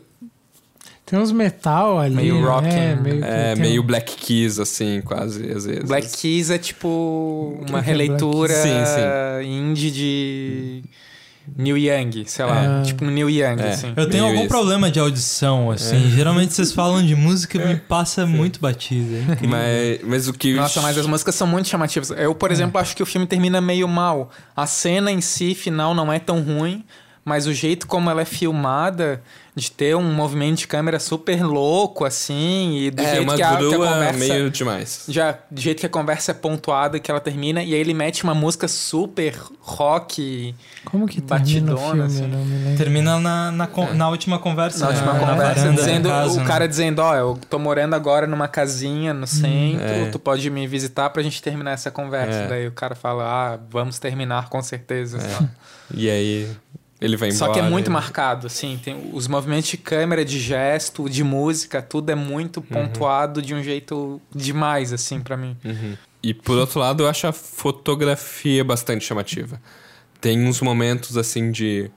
[1.11, 2.15] Tem uns metal ali.
[2.15, 2.47] Meio né?
[2.47, 2.95] rock, né?
[3.03, 5.85] meio, que é, meio um- Black Keys, assim, quase, às vezes.
[5.89, 10.83] Black Keys é tipo que uma é releitura Black indie de
[11.57, 12.81] Neil Young, sei lá.
[12.81, 12.83] É.
[12.83, 13.71] Tipo um Neil Young, É.
[13.71, 13.89] assim.
[13.97, 14.49] Eu tenho Meio algum isso.
[14.49, 16.09] problema de audição, assim.
[16.11, 19.17] Geralmente vocês falam de música e me passa muito batida.
[19.43, 19.47] é.
[19.47, 20.55] Mas, mas o que.
[20.55, 22.11] Nossa, mas as músicas são muito chamativas.
[22.11, 24.31] Eu, por exemplo, acho que o filme termina meio mal.
[24.57, 26.85] A cena em si, final, não é tão ruim,
[27.25, 29.23] mas o jeito como ela é filmada,
[29.55, 33.43] de ter um movimento de câmera super louco, assim, e do É, jeito uma que
[33.43, 34.19] a, que a conversa.
[34.19, 35.05] meio demais.
[35.09, 38.23] Já, do jeito que a conversa é pontuada, que ela termina, e aí ele mete
[38.25, 40.55] uma música super rock.
[40.85, 42.37] Como que termina batidona, filme?
[42.67, 42.77] assim.
[42.77, 44.85] Termina na, na, con- na última conversa.
[44.85, 45.19] Na última né?
[45.21, 46.47] conversa, varanda da dizendo, casa, o né?
[46.47, 50.09] cara dizendo, ó, eu tô morando agora numa casinha no centro, É.
[50.11, 52.39] tu pode me visitar pra gente terminar essa conversa.
[52.41, 52.49] É.
[52.49, 55.19] Daí o cara fala, ah, vamos terminar com certeza.
[55.93, 56.49] E aí
[57.01, 57.39] ele vai embora.
[57.47, 61.81] Só que é muito marcado, assim, tem os movimentos de câmera, de gesto, de música,
[61.81, 65.57] tudo é muito pontuado de um jeito demais, assim, pra mim.
[65.65, 65.97] Uhum.
[66.23, 69.61] E por outro lado, eu acho a fotografia bastante chamativa.
[70.21, 71.91] Tem uns momentos assim de.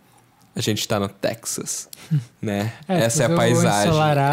[0.56, 1.90] A gente tá no Texas,
[2.42, 2.74] né?
[2.88, 3.92] É, Essa é a paisagem,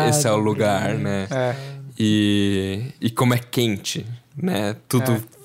[0.09, 1.26] esse é o lugar, né?
[1.28, 1.28] né?
[1.30, 1.56] É.
[1.98, 4.06] E, e como é quente,
[4.37, 4.76] né?
[4.88, 5.39] Tudo, É.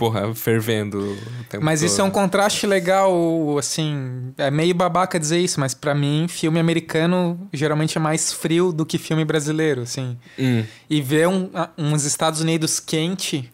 [0.00, 2.14] porra, fervendo o tempo Mas isso é um todo.
[2.22, 3.12] contraste legal,
[3.58, 8.72] assim, é meio babaca dizer isso, mas pra mim, filme americano geralmente é mais frio
[8.72, 10.16] do que filme brasileiro, assim.
[10.38, 13.52] Hum, E ver um, uns Estados Unidos quente,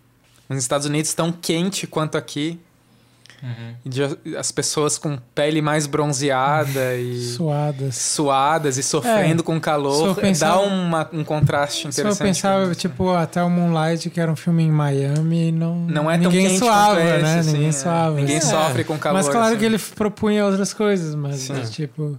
[0.48, 2.60] uns Estados Unidos tão quente quanto aqui,
[3.84, 7.96] e de- as pessoas com pele mais bronzeada e Suadas.
[7.96, 12.26] suadas e sofrendo com se calor, eu pensar- dá uma- um contraste Se eu interessante.
[12.26, 16.30] pensava, tipo, até o Moonlight, que era um filme em Miami, não, não é tão
[16.30, 17.38] ninguém quente suava, esse, né?
[17.38, 17.72] assim, ninguém é.
[17.72, 18.16] suava.
[18.16, 18.40] Ninguém É.
[18.40, 19.16] sofre com calor.
[19.18, 19.58] Mas claro assim.
[19.58, 21.54] que ele propunha outras coisas, mas Sim.
[21.70, 22.18] tipo...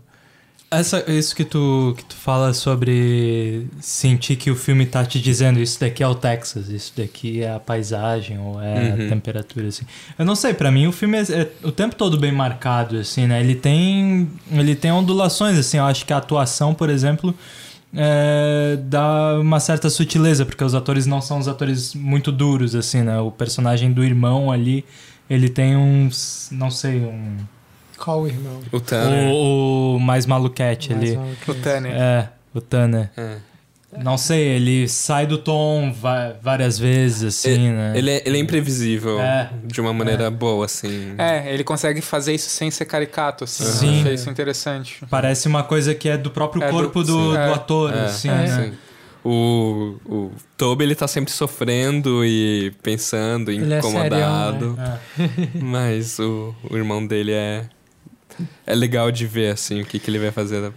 [0.70, 5.62] Essa, isso que tu, que tu fala sobre sentir que o filme tá te dizendo
[5.62, 9.06] isso daqui é o Texas, isso daqui é a paisagem ou é Uhum.
[9.06, 9.86] a temperatura, assim.
[10.20, 13.28] Eu não sei, pra mim o filme é, é o tempo todo bem marcado, assim,
[13.28, 13.40] né?
[13.40, 15.78] Ele tem, ele tem ondulações, assim.
[15.78, 17.34] Eu acho que a atuação, por exemplo,
[17.96, 23.04] é, dá uma certa sutileza, porque os atores não são os atores muito duros, assim,
[23.04, 23.18] né?
[23.22, 24.84] O personagem do irmão ali,
[25.30, 27.38] ele tem uns, não sei, um...
[27.98, 28.60] Qual o irmão?
[28.72, 29.34] o Tanner.
[29.34, 31.20] O, o mais maluquete Mais ali.
[31.48, 31.94] O Tanner.
[31.96, 33.10] É, o Tanner.
[33.18, 33.38] É.
[34.04, 35.92] Não sei, ele sai do tom
[36.42, 37.94] várias vezes, assim, né?
[37.96, 39.50] Ele, é, ele é imprevisível É.
[39.64, 41.16] de uma maneira boa, assim.
[41.18, 43.64] É, ele consegue fazer isso sem ser caricato, assim.
[43.64, 44.00] Sim.
[44.02, 45.00] Achei isso interessante.
[45.10, 47.54] Parece uma coisa que é do próprio É do- corpo do, sim, do é.
[47.54, 48.34] ator, É, assim, é.
[48.34, 48.66] né?
[48.72, 48.78] Sim.
[49.24, 54.78] O, o Toby, ele tá sempre sofrendo e pensando, Ele é incomodado.
[54.80, 55.30] É.
[55.60, 57.66] Mas o, o irmão dele é.
[58.65, 60.71] É legal de ver, assim, o que, que ele vai fazer.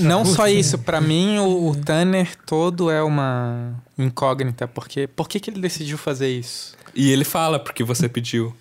[0.00, 5.38] Não só isso, pra mim o, o Tanner todo é uma incógnita, porque por que,
[5.40, 6.74] que ele decidiu fazer isso?
[6.94, 8.54] E ele fala, porque você pediu.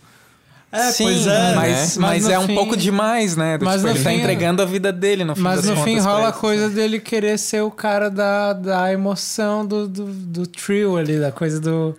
[0.72, 1.56] É, Sim, pois é, mas, né?
[1.56, 3.58] mas, Mas é um fim- pouco demais, né?
[3.58, 5.84] Do mas tipo, ele tá fim- entregando a vida dele no fim Mas das no
[5.84, 10.46] fim rola a coisa dele querer ser o cara da, da emoção do, do, do
[10.48, 11.96] trio ali, da coisa do.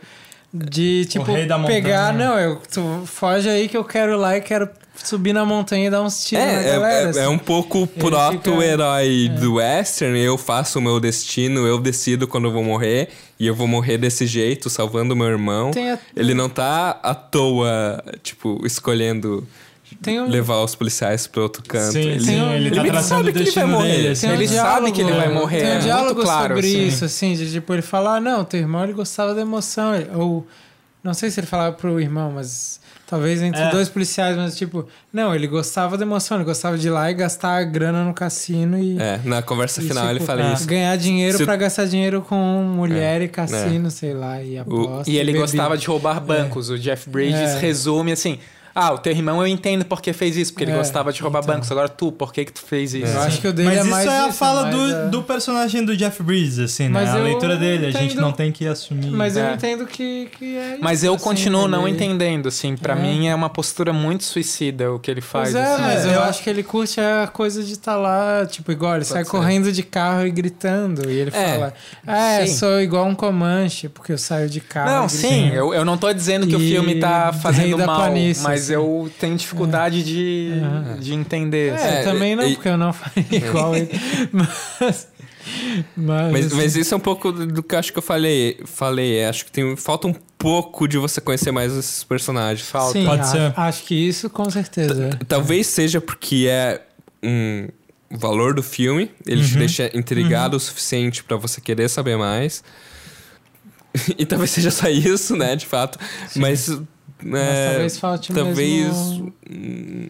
[0.53, 2.13] De, tipo, rei da pegar.
[2.13, 2.29] montanha.
[2.31, 5.89] Não, eu, tu foge aí que eu quero ir lá e quero subir na montanha
[5.89, 7.07] e dar uns tiros na É, é, galera.
[7.07, 7.21] é, assim.
[7.21, 9.29] é um pouco proto-herói É.
[9.41, 10.19] do western.
[10.19, 13.09] Eu faço o meu destino, eu decido quando eu vou morrer.
[13.39, 15.71] E eu vou morrer desse jeito, salvando meu irmão.
[15.77, 19.47] A- Ele não tá à toa, tipo, escolhendo
[20.21, 21.93] um, levar os policiais pro outro canto.
[21.93, 23.89] Sim, ele, sim, ele, ele tá traçando sabe o que ele vai morrer.
[23.97, 24.21] dele, assim.
[24.27, 26.67] tem um Ele sabe que ele vai morrer, Tem um é muito diálogo claro, sobre
[26.71, 26.87] assim.
[26.87, 29.95] isso, assim, de tipo, ele falar, ah, não, teu irmão ele gostava da emoção.
[29.95, 30.47] ele- Ou
[31.05, 33.71] Não sei se ele falava pro irmão, mas talvez entre É.
[33.71, 37.15] dois policiais, mas tipo, não, ele gostava da emoção, ele gostava de ir lá e
[37.15, 38.99] gastar a grana no cassino e.
[39.01, 40.67] É, na conversa e, final tipo, ele fala pra isso.
[40.67, 42.35] Ganhar dinheiro Se- pra gastar dinheiro com
[42.75, 45.09] mulher É, e cassino, sei lá, e aposta.
[45.09, 45.43] E ele bebida.
[45.47, 46.71] gostava de roubar bancos.
[46.71, 47.59] O Jeff Bridges É.
[47.61, 48.41] resume assim:
[48.79, 51.41] Ah, o teu irmão eu entendo porque fez isso, porque ele É, gostava de roubar
[51.43, 51.55] então.
[51.55, 51.71] bancos.
[51.73, 53.07] Agora tu, por que que tu fez isso?
[53.11, 54.83] Eu acho que o dele Mas é isso mais é a isso, fala mais do,
[54.97, 56.91] a- do personagem do Jeff Bridges, assim, né?
[56.91, 59.11] Mas a leitura dele, a gente entendo- não tem que assumir.
[59.11, 59.55] Mas eu É.
[59.55, 60.79] entendo que, que é isso.
[60.83, 62.77] Mas eu assim, continuo não ele- entendendo, assim.
[62.77, 62.97] Pra É.
[63.01, 65.53] mim é uma postura muito suicida o que ele faz.
[65.53, 65.83] Pois é, assim.
[65.83, 68.97] mas É, eu, eu- acho que ele curte a coisa de estar lá, tipo, igual,
[68.97, 69.31] ele sai ser.
[69.31, 71.11] correndo de carro e gritando.
[71.11, 71.75] E ele É, fala,
[72.07, 72.55] é, sim.
[72.57, 74.91] sou igual um Comanche, porque eu saio de carro.
[74.91, 78.01] Não, gritando." sim, eu, eu não tô dizendo que o E filme tá fazendo mal,
[78.03, 78.75] planície, mas assim.
[78.75, 80.97] eu tenho dificuldade de, Aham.
[81.01, 81.75] de entender.
[81.75, 81.85] assim.
[81.87, 83.91] É, É, também não, e- porque eu não faria igual ele.
[84.33, 85.09] Mas.
[85.97, 88.59] Mas, Mas, mas isso é um pouco do que eu acho que eu falei.
[88.65, 92.69] falei é, acho que tem, falta um pouco de você conhecer mais esses personagens.
[92.69, 92.93] Falta.
[92.99, 93.53] sim, Pode a- ser.
[93.57, 95.11] acho que isso com certeza.
[95.29, 96.83] Talvez seja porque é
[97.23, 97.69] um
[98.11, 99.59] valor do filme, ele te Uhum.
[99.61, 102.65] deixa intrigado o suficiente pra você querer saber mais.
[104.19, 105.97] e talvez seja só isso, né, de fato.
[106.35, 106.69] Mas,
[107.23, 109.33] Mas é, talvez falte talvez mesmo...
[109.51, 110.09] hum,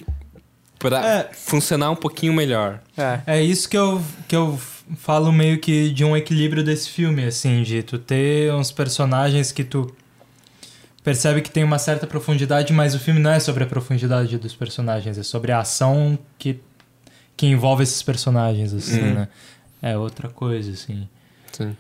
[0.79, 1.31] pra É.
[1.33, 2.81] funcionar um pouquinho melhor.
[2.97, 3.21] É.
[3.27, 4.59] É isso que eu, que eu
[4.97, 9.65] falo meio que de um equilíbrio desse filme, assim, de tu ter uns personagens que
[9.65, 9.93] tu
[11.03, 14.55] percebe que tem uma certa profundidade, mas o filme não é sobre a profundidade dos
[14.55, 16.59] personagens, é sobre a ação que,
[17.37, 19.15] que envolve esses personagens, assim, Uhum.
[19.15, 19.29] né?
[19.81, 21.09] É outra coisa, assim.
[21.53, 21.77] Sim.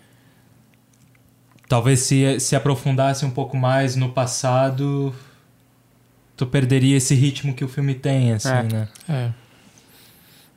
[1.68, 5.14] Talvez se, se aprofundasse um pouco mais no passado,
[6.37, 8.62] tu perderia esse ritmo que o filme tem, assim, É.
[8.62, 8.88] né?
[9.09, 9.31] É.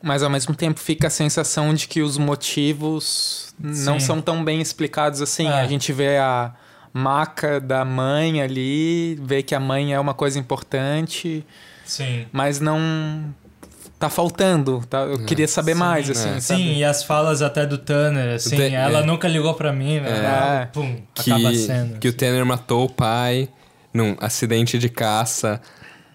[0.01, 4.05] Mas ao mesmo tempo fica a sensação de que os motivos não Sim.
[4.05, 5.47] são tão bem explicados assim.
[5.47, 5.53] É.
[5.61, 6.53] A gente vê a
[6.93, 11.45] maca da mãe ali, vê que a mãe é uma coisa importante,
[11.83, 12.27] Sim.
[12.31, 13.33] mas não
[13.99, 14.81] tá faltando.
[14.89, 14.99] Tá?
[15.01, 16.11] Eu queria saber Sim, mais, é.
[16.13, 16.39] assim?
[16.39, 19.05] Sim, e as falas até do Tanner, assim, ela é.
[19.05, 20.09] nunca ligou pra mim, né?
[20.09, 20.17] É.
[20.25, 21.99] Ela, Pum, Que, acaba sendo.
[21.99, 23.49] que o Tanner matou o pai
[23.93, 25.61] num acidente de caça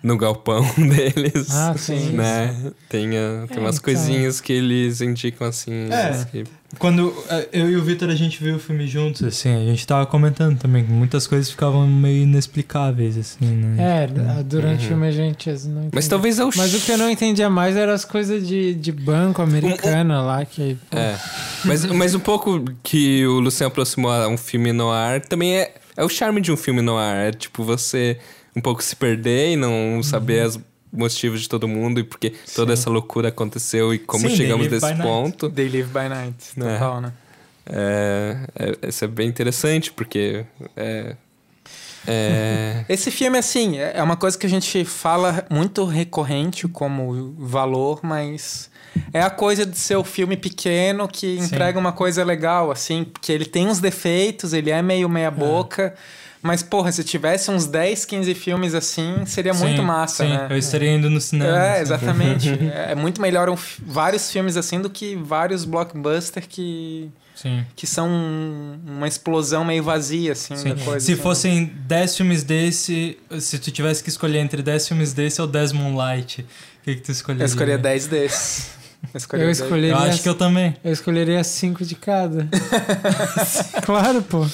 [0.04, 1.50] no galpão deles.
[1.50, 2.10] Ah, sim.
[2.12, 2.54] né?
[2.90, 3.84] Tem, ah, tem É, umas então.
[3.84, 5.88] coisinhas que eles indicam assim.
[5.90, 6.24] É.
[6.30, 6.44] que-
[6.78, 9.86] Quando eh, eu e o Victor a gente viu o filme juntos, assim, a gente
[9.86, 14.04] tava comentando também que muitas coisas ficavam meio inexplicáveis, assim, né?
[14.04, 14.84] É, durante Uhum.
[14.84, 15.90] o filme a gente não entendia.
[15.94, 16.50] Mas talvez eu.
[16.54, 20.44] Mas o que eu não entendia mais eram as coisas de, de banco americana lá,
[20.44, 20.76] que...
[20.90, 21.18] pô, É.
[21.64, 25.74] Mas, mas um pouco que o Luciano aproximou a um filme no ar também é,
[25.96, 27.16] é o charme de um filme no ar.
[27.28, 28.18] É tipo você
[28.54, 30.58] um pouco se perder e não saber os
[30.92, 34.86] motivos de todo mundo e porque toda essa loucura aconteceu e como Sim, chegamos nesse
[34.86, 35.02] by Night.
[35.02, 35.50] ponto.
[35.50, 36.60] They Live by Night, É.
[36.72, 37.12] total, né?
[37.66, 38.36] É,
[38.82, 40.44] é, isso é bem interessante porque
[40.76, 41.16] é,
[42.06, 47.34] é, Esse filme, assim, é é uma coisa que a gente fala muito recorrente como
[47.38, 48.70] valor, mas
[49.12, 51.44] é a coisa de ser o filme pequeno que Sim.
[51.44, 55.94] entrega uma coisa legal, assim, porque ele tem uns defeitos, ele é meio meia-boca.
[56.46, 60.46] Mas, porra, se tivesse uns 10, 15 filmes assim, seria muito Sim, massa, sim, né?
[60.50, 61.56] Eu estaria indo no cinema.
[61.56, 61.80] É, assim.
[61.82, 62.48] exatamente.
[62.70, 67.64] é é muito melhor um vários filmes assim do que vários blockbusters que, Sim.
[67.74, 70.74] que são um- uma explosão meio vazia, assim, Sim.
[70.74, 71.00] da coisa.
[71.00, 71.22] Se sabe?
[71.22, 75.72] fossem 10 filmes desse, se tu tivesse que escolher entre 10 filmes desse ou 10
[75.72, 77.44] Moonlight, o que, que tu escolheria?
[77.44, 78.70] Eu escolheria 10 desses.
[79.12, 79.60] Eu escolheria Eu 10.
[79.60, 79.90] escolheria...
[79.92, 80.76] Eu acho que eu também.
[80.84, 82.48] Eu escolheria cinco de cada.
[83.84, 84.46] claro, pô.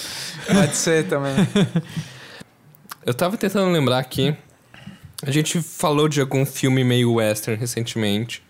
[0.54, 1.34] Pode ser também.
[3.04, 4.34] eu tava tentando lembrar aqui.
[5.22, 8.42] A gente falou de algum filme meio western recentemente.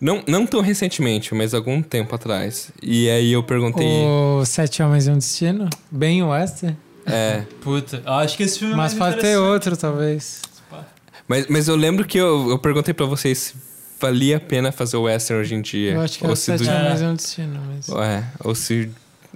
[0.00, 2.70] Não, não tão recentemente, mas algum tempo atrás.
[2.82, 3.86] E aí eu perguntei.
[3.86, 5.70] O Sete Homens e um Destino.
[5.90, 6.76] Bem western.
[7.06, 10.42] É, Puta, eu acho que esse filme é Mas pode ter outro, talvez.
[11.26, 13.54] Mas, mas eu lembro que eu, eu perguntei pra vocês se
[13.98, 15.92] valia a pena fazer o western hoje em dia.
[15.92, 17.60] Eu acho que é ou o se Sete do- Homens e um Destino.
[17.66, 17.88] Mas...
[17.88, 18.90] É, ou se.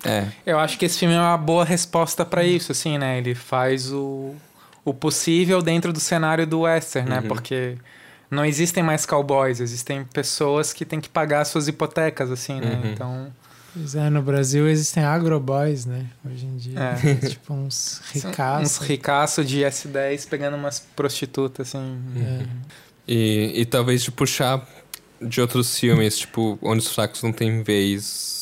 [0.05, 0.29] É.
[0.47, 3.19] Eu acho que esse filme é uma boa resposta pra isso, assim, né?
[3.19, 4.35] Ele faz o,
[4.85, 7.21] o possível dentro do cenário do western, né?
[7.21, 7.29] Uhum.
[7.29, 7.77] Porque
[8.31, 12.81] não existem mais cowboys, existem pessoas que têm que pagar suas hipotecas, assim, né?
[12.83, 12.93] Uhum.
[12.93, 13.33] Então,
[13.75, 16.07] Pois é, no Brasil existem agroboys, né?
[16.25, 16.79] Hoje em dia.
[16.81, 17.15] É.
[17.29, 18.81] tipo uns ricaços.
[18.81, 21.99] uns ricaços de S10 pegando umas prostitutas, assim.
[22.17, 22.47] É.
[23.07, 24.67] E, e talvez de puxar
[25.21, 28.38] de outros filmes, tipo, Onde os Fracos Não Têm Vez.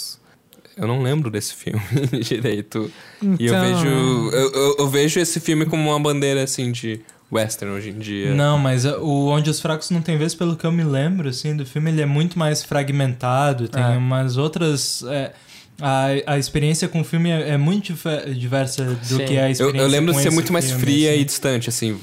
[0.76, 1.80] Eu não lembro desse filme
[2.22, 2.90] direito.
[3.22, 3.86] e eu Então, vejo.
[3.86, 4.36] né?
[4.38, 7.00] Eu, eu, eu vejo esse filme como uma bandeira assim de
[7.32, 8.34] western hoje em dia.
[8.34, 11.28] Não, mas uh, o Onde os Fracos Não Tem Vez, pelo que eu me lembro,
[11.28, 13.96] assim, do filme, ele é muito mais fragmentado, tem É.
[13.96, 15.02] umas outras...
[15.08, 15.32] é,
[15.80, 17.92] A, a experiência com o filme é, é muito
[18.34, 19.24] diversa do Sim.
[19.24, 21.20] que é a Eu, experiência eu lembro com de ser muito mais filme, fria assim.
[21.20, 21.98] e distante, assim.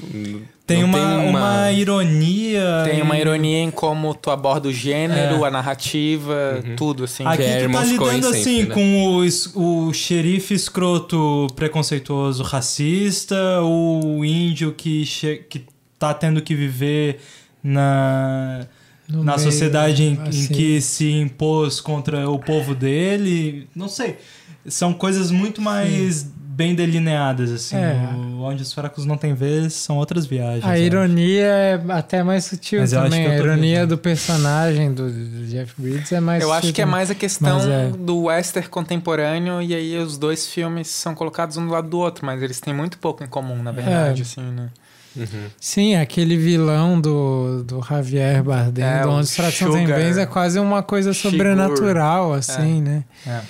[0.66, 1.72] Tem Não uma, uma...
[1.74, 2.84] ironia.
[2.86, 5.48] Tem uma e- ironia em como tu aborda o gênero, É.
[5.48, 6.76] a narrativa, Uhum.
[6.78, 7.26] tudo, assim.
[7.26, 8.74] Aqui Que tu tá lidando sempre, assim né?
[8.74, 9.18] com
[9.58, 15.04] o, o xerife escroto preconceituoso racista, o índio que,
[15.50, 15.66] que
[16.00, 17.20] tá tendo que viver
[17.62, 18.66] na,
[19.08, 20.48] No na meio, sociedade em, em assim.
[20.54, 23.68] que se impôs contra o povo dele.
[23.76, 24.18] Não sei.
[24.66, 27.76] São coisas muito mais bem delineadas, assim.
[27.76, 27.96] É.
[28.16, 30.66] O- onde os fracos não têm vez são outras viagens.
[30.66, 33.24] A eu ironia é até mais sutil Mas eu acho também.
[33.24, 33.90] que eu A ironia vendo.
[33.90, 37.16] do personagem do, do Jeff Bridges é mais Eu sutil acho que é mais a
[37.16, 37.90] questão é.
[37.90, 42.26] do western contemporâneo e aí os dois filmes são colocados um do lado do outro,
[42.26, 44.24] mas eles têm muito pouco em comum, na verdade, É.
[44.24, 44.70] assim, né?
[45.16, 45.46] Uhum.
[45.60, 50.00] Sim, aquele vilão do, do Javier Bardem, É, do Onde os Fracos Não Tem Sugar
[50.00, 51.32] Vez, é quase uma coisa Shigur.
[51.32, 53.04] sobrenatural, assim, né?
[53.28, 53.42] É.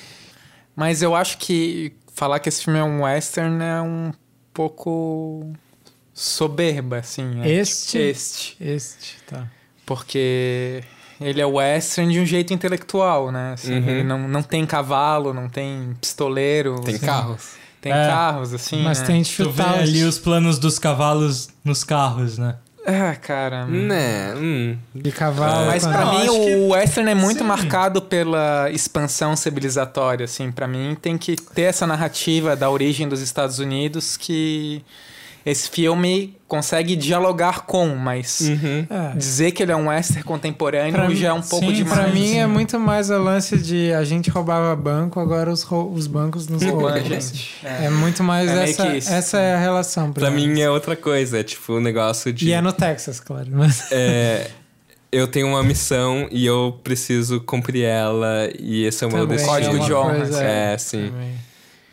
[0.75, 4.11] Mas eu acho que falar que esse filme é um western é um
[4.53, 5.51] pouco
[6.13, 7.41] soberba, assim.
[7.41, 7.91] é Este?
[7.91, 8.57] tipo Este.
[8.59, 9.47] Este, tá.
[9.85, 10.83] Porque
[11.19, 13.53] ele é western de um jeito intelectual, né?
[13.53, 13.89] Assim, Uhum.
[13.89, 16.79] Ele não, não tem cavalo, não tem pistoleiro.
[16.81, 17.51] Tem assim, carros.
[17.81, 18.07] Tem É.
[18.07, 19.05] carros, assim, Mas né?
[19.07, 19.79] tem Tu vê dificuldade.
[19.79, 22.55] ali os planos dos cavalos nos carros, né?
[22.85, 23.65] Ah, cara...
[23.65, 24.77] Né, hum.
[24.93, 25.67] de cavalo.
[25.67, 27.43] Mas pra Não, mim acho que- o western é muito Sim.
[27.45, 30.51] marcado pela expansão civilizatória, assim.
[30.51, 34.83] Pra mim tem que ter essa narrativa da origem dos Estados Unidos que
[35.45, 38.85] esse filme consegue dialogar com, mas Uhum.
[38.89, 39.15] É.
[39.17, 41.99] dizer que ele é um western contemporâneo Pra já é um pouco sim, demais.
[41.99, 45.91] Pra mim é muito mais o lance de a gente roubava banco, agora os, rou-
[45.91, 47.03] os bancos nos roubam.
[47.03, 47.55] gente.
[47.63, 50.13] É muito mais É essa, essa é a relação.
[50.13, 50.47] Pra mim.
[50.47, 52.47] mim é outra coisa, é tipo um negócio de.
[52.49, 53.47] E é no Texas, claro.
[53.51, 53.91] Mas...
[53.91, 54.47] É,
[55.11, 59.37] eu tenho uma missão e eu preciso cumprir ela e esse é o meu Também
[59.37, 59.55] destino.
[59.55, 61.09] Código é de honra, coisa- É, sim.
[61.11, 61.33] também.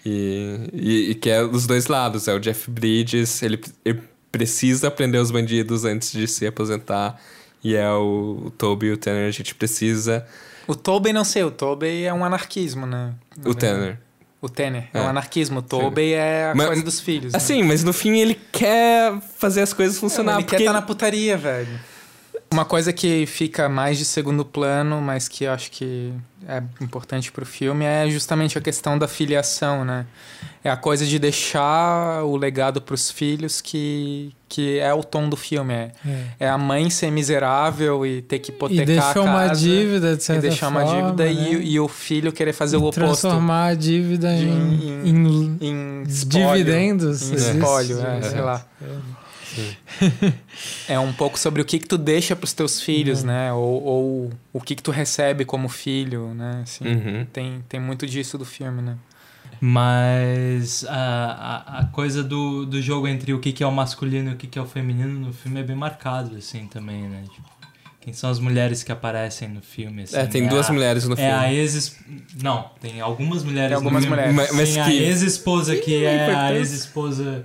[0.05, 2.27] E, e, e que é os dois lados.
[2.29, 4.01] É o Jeff Bridges, ele, ele
[4.33, 7.21] precisa prender os bandidos antes de se aposentar.
[7.63, 10.27] E é o, o Toby e o Tanner, a gente precisa.
[10.67, 13.13] O Tobey não sei, o Tobey é um anarquismo, né?
[13.37, 13.55] Na O.
[13.55, 13.99] Tanner.
[14.41, 15.03] O Tanner é, É.
[15.03, 15.59] um anarquismo.
[15.59, 17.33] O Tobey é a Mas- coisa dos filhos.
[17.33, 17.37] né?
[17.37, 20.35] Assim, mas no fim ele quer fazer as coisas funcionar.
[20.37, 21.79] ele porque quer estar na putaria, velho.
[22.53, 26.13] Uma coisa que fica mais de segundo plano, mas que eu acho que
[26.49, 30.05] é importante pro filme, é justamente a questão da filiação, né?
[30.65, 35.37] É a coisa de deixar o legado pros filhos que, que é o tom do
[35.37, 35.73] filme.
[35.73, 36.25] É, É.
[36.41, 39.21] é a mãe ser miserável e ter que hipotecar E deixar a casa.
[39.31, 40.83] uma dívida, de e certa deixar forma.
[40.85, 41.33] uma dívida né?
[41.33, 42.97] e, e o filho querer fazer o E oposto.
[43.29, 47.31] Transformar a dívida em, em- em Em dividendos.
[47.31, 48.23] Em espólio, é, É.
[48.23, 48.67] sei lá.
[50.89, 53.53] É um pouco sobre o que que tu deixa pros teus filhos, né?
[53.53, 56.61] Ou, ou o que que tu recebe como filho, né?
[56.63, 57.27] Assim, Uhum.
[57.33, 58.97] tem, tem muito disso do filme, né?
[59.61, 64.31] Mas a, a, a coisa do, do jogo entre o que, que é o masculino
[64.31, 67.25] e o que, que é o feminino no filme é bem marcado, assim, também, né?
[67.33, 67.49] Tipo,
[68.01, 70.17] quem são as mulheres que aparecem no filme, assim.
[70.17, 71.33] É, tem duas a- mulheres no É filme.
[71.33, 71.97] a ex...
[72.43, 74.33] Não, tem algumas mulheres Tem algumas no filme.
[74.33, 74.51] mulheres.
[74.51, 77.45] Mas- mas tem que- a ex-esposa que Ih, é a ex-esposa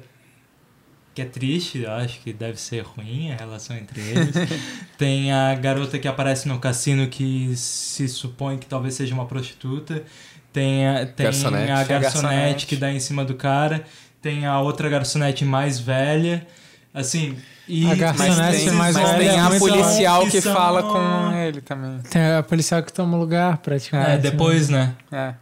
[1.16, 4.36] que é triste, eu acho que deve ser ruim a relação entre eles.
[4.98, 10.04] tem a garota que aparece no cassino que se supõe que talvez seja uma prostituta.
[10.52, 11.72] Tem a, tem Garçonete.
[11.72, 13.84] a garçonete que dá em cima do cara.
[14.22, 16.46] Tem a outra garçonete mais velha.
[16.94, 17.90] Assim, e...
[17.90, 21.32] A garçonete tem, mais mas velha tem é a policial que que são- fala com
[21.38, 22.00] ele também.
[22.10, 24.12] Tem a policial que toma lugar, praticamente.
[24.12, 24.94] É, depois, né?
[25.12, 25.34] É.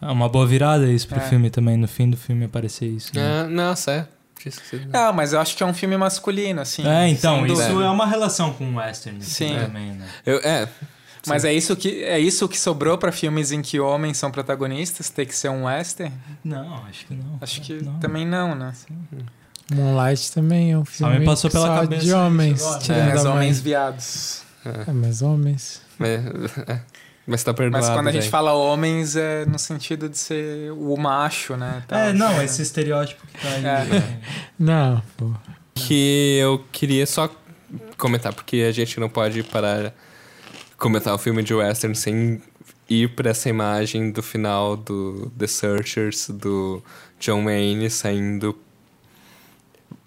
[0.00, 1.22] É uma boa virada isso pro É.
[1.22, 3.10] filme também, no fim do filme aparecer isso.
[3.14, 3.44] né?
[3.44, 4.06] Nossa, é.
[4.92, 6.86] Ah, mas eu acho que é um filme masculino, assim.
[6.86, 7.84] É, então, isso dúvida.
[7.84, 9.56] é uma relação com o western Sim.
[9.58, 10.08] também, né?
[10.24, 10.68] Eu, é,
[11.26, 15.10] Mas é isso que é isso que sobrou pra filmes em que homens são protagonistas,
[15.10, 16.14] tem que ser um western?
[16.44, 17.38] Não, acho que não.
[17.40, 17.98] Acho que não.
[17.98, 18.72] também não, né?
[19.72, 22.62] Moonlight também é um Só filme me passou pela só cabeça de homens.
[22.88, 24.42] É, mas homens viados.
[24.64, 25.82] É, mas homens.
[25.98, 26.10] mas,
[26.66, 26.80] é,
[27.28, 27.86] mas tá perdoado.
[27.86, 31.82] Mas quando a gente fala homens é no sentido de ser o macho, né?
[31.86, 31.98] tal.
[31.98, 33.58] É, não, esse estereótipo que tá aí.
[33.58, 33.84] É.
[33.84, 34.20] né?
[34.58, 35.30] Não, pô.
[35.74, 37.30] Que eu queria só
[37.98, 39.92] comentar, porque a gente não pode parar
[40.78, 42.40] comentar o filme de western sem
[42.88, 46.82] ir pra essa imagem do final do The Searchers, do
[47.20, 48.56] John Wayne saindo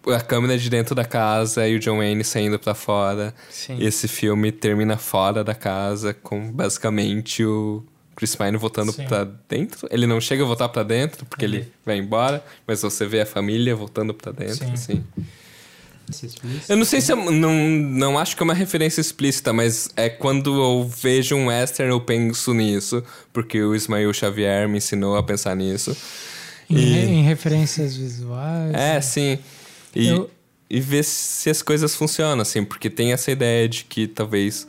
[0.07, 3.33] a câmera de dentro da casa e o John Wayne saindo pra fora.
[3.49, 3.77] Sim.
[3.79, 7.83] Esse filme termina fora da casa com basicamente o
[8.15, 9.87] Chris Pine voltando pra dentro.
[9.91, 13.21] Ele não chega a voltar pra dentro porque ele Ele- vai embora, mas você vê
[13.21, 14.73] a família voltando pra dentro, Sim.
[14.73, 15.03] assim.
[16.09, 16.73] explícita.
[16.73, 20.09] Eu não sei se é, não, não acho que é uma referência explícita, mas é
[20.09, 25.23] quando eu vejo um western eu penso nisso, porque o Ismael Xavier me ensinou a
[25.23, 25.95] pensar nisso.
[26.69, 28.73] Em, E- em referências visuais.
[28.73, 29.39] É, sim.
[29.95, 30.29] E, Eu-
[30.69, 34.67] e ver se as coisas funcionam, assim, porque tem essa ideia de que talvez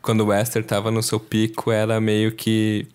[0.00, 2.86] quando o western tava no seu pico era meio que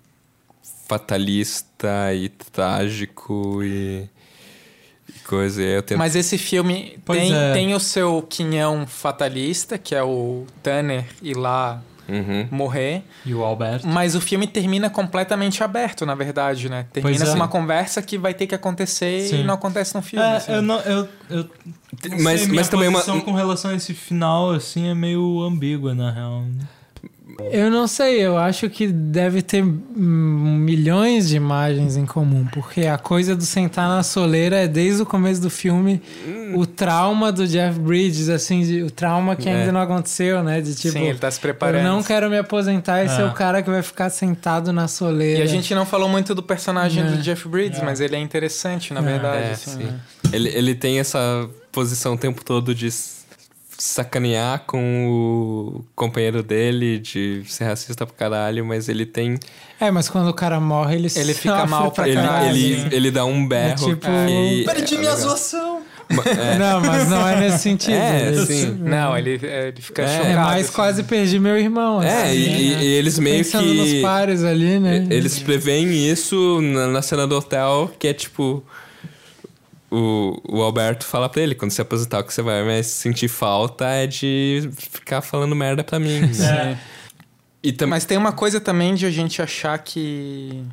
[0.88, 4.10] fatalista e trágico e,
[5.08, 5.62] e coisa.
[5.62, 5.98] E tento...
[5.98, 7.54] Mas esse filme Pois tem, é.
[7.54, 12.48] tem o seu quinhão fatalista, que é o Tanner ir lá Uhum.
[12.52, 13.04] morrer.
[13.26, 13.88] E o Alberto.
[13.88, 16.86] Mas o filme termina completamente aberto, na verdade, né?
[16.94, 17.34] Termina Pois é.
[17.36, 19.42] uma conversa que vai ter que acontecer Sim.
[19.42, 20.26] e não acontece no filme.
[20.26, 20.52] É, assim.
[20.54, 20.80] eu não.
[20.82, 21.50] Eu, eu
[22.10, 24.94] não Mas- sei, minha mas também uma- posição com relação a esse final, assim, é
[24.96, 26.44] meio ambígua, na real.
[27.52, 32.82] Eu não sei, eu acho que deve ter hum, milhões de imagens em comum, porque
[32.88, 36.02] a coisa do sentar na soleira é desde o começo do filme
[36.56, 39.54] o trauma do Jeff Bridges, assim, de- o trauma que É.
[39.54, 40.62] ainda não aconteceu, né?
[40.62, 41.86] De tipo, Sim, ele tá se preparando.
[41.86, 43.26] eu não quero me aposentar e ser É.
[43.26, 45.40] o cara que vai ficar sentado na soleira.
[45.40, 47.08] E a gente não falou muito do personagem É.
[47.08, 49.04] do Jeff Bridges, mas ele é interessante, na É.
[49.04, 49.44] verdade.
[49.44, 49.84] É, assim, sim.
[49.84, 50.00] né?
[50.34, 52.90] Ele, ele tem essa posição o tempo todo de
[53.78, 59.38] sacanear com o companheiro dele, de ser racista pra caralho, mas ele tem.
[59.80, 62.50] É, mas quando o cara morre, ele Ele fica mal pra Ele, caralho.
[62.58, 62.90] ele, né?
[62.92, 63.76] ele dá um berro.
[63.90, 65.82] tipo- que- Perdi é minha zoação!
[66.10, 66.58] É.
[66.58, 67.94] Não, mas não é nesse sentido.
[67.94, 68.78] É, Ele- sim.
[68.80, 70.30] Não, ele, é, ele fica É, chocado.
[70.30, 70.74] É mais assim.
[70.76, 72.02] quase perdi meu irmão.
[72.02, 72.84] É, assim, e, e- né?
[72.84, 74.02] e eles meio Pensando nos que.
[74.02, 75.06] pares ali, né?
[75.10, 78.64] Eles preveem isso na, na cena do hotel, que é tipo.
[79.90, 83.30] O, o Alberto fala pra ele, quando se aposentar, o que você vai mais sentir
[83.30, 86.20] falta é de ficar falando merda pra mim.
[86.38, 86.80] né?
[87.64, 87.92] E também.
[87.92, 90.64] Mas tem uma coisa também de a gente achar que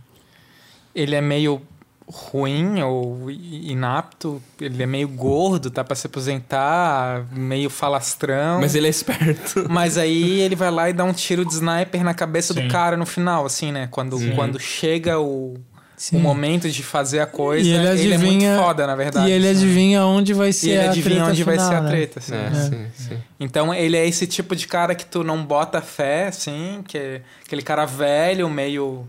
[0.94, 1.62] ele é meio
[2.06, 8.60] ruim ou inapto, ele é meio gordo, tá pra se aposentar, meio falastrão.
[8.60, 9.66] Mas ele é esperto.
[9.70, 12.62] Mas aí ele vai lá e dá um tiro de sniper na cabeça Sim.
[12.62, 13.88] do cara no final, assim, né?
[13.90, 15.54] Quando, quando chega o,
[15.96, 16.16] Sim.
[16.16, 19.28] o momento de fazer a coisa, E ele ele, é muito adivinha- foda, na verdade.
[19.28, 19.58] E ele assim.
[19.64, 21.88] adivinha onde vai ser E ele a adivinha treta onde vai final, ser a né?
[21.88, 22.34] treta, assim.
[22.34, 22.50] É, É.
[22.54, 23.18] sim, sim.
[23.38, 27.20] Então ele é esse tipo de cara que tu não bota fé, assim, que é
[27.46, 29.06] aquele cara velho, meio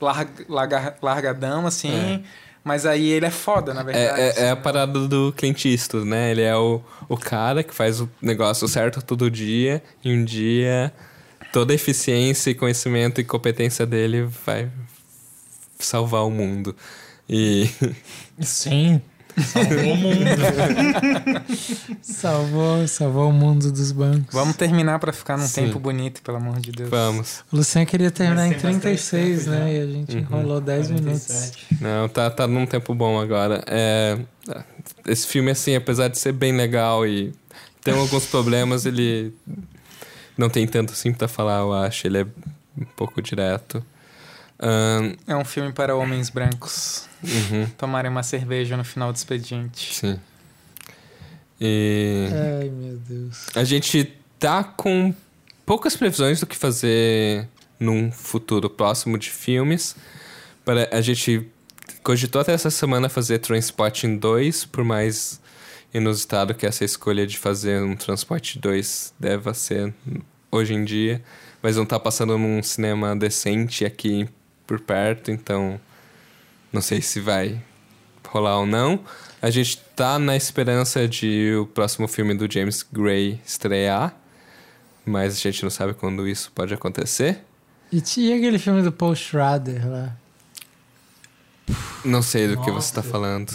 [0.00, 1.90] larga, larga- largadão, assim.
[1.92, 2.20] É.
[2.62, 4.20] Mas aí ele é foda, na verdade.
[4.20, 6.32] É, é- assim, é a parada do Clint Eastwood, né?
[6.32, 10.92] Ele é o, o cara que faz o negócio certo todo dia e um dia
[11.52, 14.68] toda a eficiência e conhecimento e competência dele vai
[15.78, 16.74] salvar o mundo.
[17.28, 17.68] E
[18.40, 19.00] Sim.
[19.38, 20.24] Salvou o mundo.
[22.02, 24.32] Salvou, salvou o mundo dos bancos.
[24.32, 25.66] Vamos terminar pra ficar num Sim.
[25.66, 26.88] tempo bonito, pelo amor de Deus.
[26.88, 27.44] vamos.
[27.52, 29.58] O Luciano queria terminar em Mas tem bastante 36, tempo né?
[29.58, 29.68] já.
[29.70, 30.20] E a gente Uhum.
[30.22, 31.26] enrolou 10 minutos.
[31.26, 31.66] 47.
[31.80, 33.62] Não, tá, tá num tempo bom agora.
[33.66, 34.18] É,
[35.06, 37.32] esse filme, assim, apesar de ser bem legal e
[37.82, 39.34] tem alguns problemas, ele
[40.36, 42.06] não tem tanto assim pra falar, eu acho.
[42.06, 42.26] Ele é
[42.78, 43.84] um pouco direto.
[44.58, 49.94] Ahn, É um filme para homens brancos uhum, tomarem uma cerveja no final do expediente.
[49.94, 50.18] sim.
[51.60, 52.26] E
[52.60, 53.46] Ai, meu Deus.
[53.54, 55.14] a gente tá com
[55.64, 57.48] poucas previsões do que fazer
[57.80, 59.96] num futuro próximo de filmes.
[60.64, 61.48] Para, a gente
[62.02, 65.40] cogitou até essa semana fazer Transporting 2, por mais
[65.94, 69.94] inusitado que essa escolha de fazer um Transporte 2 deva ser
[70.50, 71.22] hoje em dia.
[71.62, 74.28] Mas não tá passando num cinema decente aqui
[74.66, 75.80] por perto, então
[76.72, 77.60] não sei se vai
[78.28, 79.00] rolar ou não.
[79.40, 84.14] A gente tá na esperança de o próximo filme do James Gray estrear,
[85.04, 87.40] mas a gente não sabe quando isso pode acontecer.
[87.92, 90.12] E tinha aquele filme do Paul Schrader lá.
[92.04, 92.88] Não sei do que Nossa.
[92.88, 93.52] você tá falando.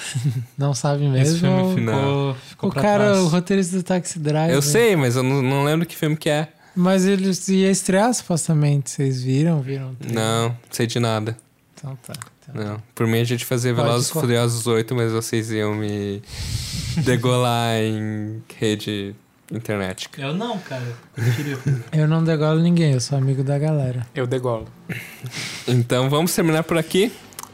[0.56, 1.74] Não sabe Esse mesmo?
[1.74, 3.18] filme ou- ficou, ficou O cara, trás.
[3.18, 4.50] o roteirista do Taxi Driver.
[4.54, 6.52] Eu sei, mas eu não, não lembro que filme que é.
[6.78, 8.90] Mas ele ia estrear supostamente.
[8.90, 9.60] Vocês viram?
[9.60, 9.96] Viram?
[10.12, 11.36] Não, sei de nada.
[11.74, 12.12] Então tá.
[12.40, 12.64] Então.
[12.64, 12.82] Não.
[12.94, 14.12] Por mim a gente fazia Pode Velozes e.
[14.12, 16.22] Furiosos 8, mas vocês iam me
[17.04, 19.12] degolar em rede
[19.50, 20.22] internética.
[20.22, 20.94] Eu não, cara.
[21.16, 21.58] Eu queria.
[21.90, 24.06] Eu não degolo ninguém, eu sou amigo da galera.
[24.14, 24.68] Eu degolo.
[25.66, 27.10] Então vamos terminar por aqui.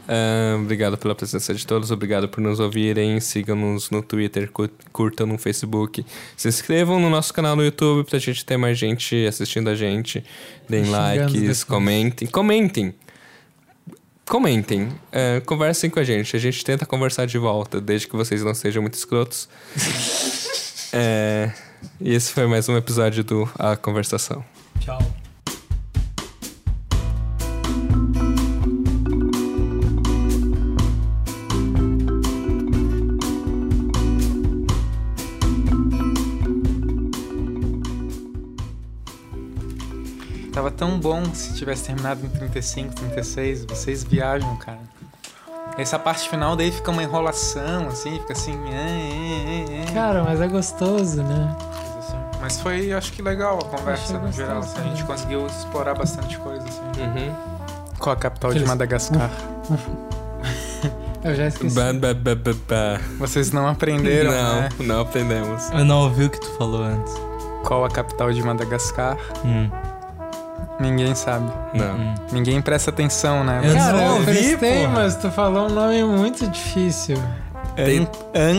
[0.07, 3.19] Ah, obrigado pela presença de todos, obrigado por nos ouvirem.
[3.19, 6.05] Sigam-nos no Twitter, cu- curtam no Facebook.
[6.37, 10.23] Se inscrevam no nosso canal no YouTube pra gente ter mais gente assistindo a gente.
[10.69, 12.27] Deem likes, comentem.
[12.27, 12.93] Comentem!
[14.27, 16.35] Comentem, Ah, conversem com a gente.
[16.35, 19.47] A gente tenta conversar de volta, desde que vocês não sejam muito escrotos.
[20.91, 21.51] É,
[22.01, 24.43] e esse foi mais um episódio do A Conversação.
[24.79, 25.24] Tchau.
[40.75, 43.65] Tão bom se tivesse terminado em 35, 36.
[43.65, 44.79] Vocês viajam, cara.
[45.77, 48.57] Essa parte final daí fica uma enrolação, assim, fica assim.
[48.69, 51.55] É, é, é, Cara, mas é gostoso, né?
[51.99, 52.17] assim.
[52.39, 54.59] Mas foi, acho que legal a conversa no geral.
[54.59, 55.05] assim, a gente também.
[55.05, 56.81] conseguiu explorar bastante coisa, assim.
[56.81, 57.35] Uhum.
[57.99, 59.29] Qual a capital de Madagascar?
[61.25, 61.75] Eu já esqueci.
[61.75, 63.01] Ba, ba, ba, ba, ba.
[63.17, 64.69] Vocês não aprenderam, não, né?
[64.79, 65.71] não aprendemos.
[65.71, 67.11] Eu não ouvi o que tu falou antes.
[67.63, 69.17] Qual a capital de Madagascar?
[69.43, 69.67] Hum,
[70.79, 71.51] Ninguém sabe.
[71.73, 71.95] Não.
[71.95, 72.15] hum.
[72.31, 73.61] Ninguém presta atenção, né?
[73.63, 74.93] Eu Cara, não eu ouvi, prestei, porra.
[74.93, 77.17] mas tu falou um nome muito difícil.
[77.77, 78.07] An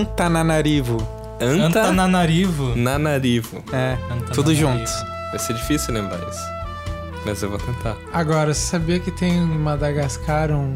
[0.00, 0.96] Antananarivo.
[1.40, 2.74] Anta Antananarivo.
[2.76, 3.62] Nanarivo.
[3.72, 4.32] É, Antananarivo.
[4.32, 4.90] tudo junto.
[5.30, 6.56] Vai ser difícil lembrar isso.
[7.26, 7.96] Mas eu vou tentar.
[8.12, 10.72] Agora, você sabia que tem em Madagascar um,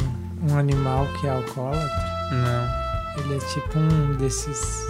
[0.51, 1.89] um animal que é alcoólatra?
[2.33, 3.25] Não.
[3.25, 4.87] Ele é tipo um desses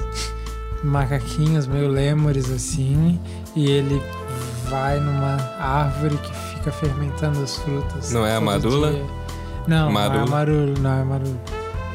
[0.83, 3.21] macaquinhos meio lêmures assim,
[3.55, 4.03] e ele
[4.71, 8.13] vai numa árvore que fica fermentando as frutas.
[8.13, 8.93] Não é a madula?
[8.93, 9.05] dia.
[9.67, 10.23] Não, não é Marula?
[10.23, 11.41] a marula, não é a marula.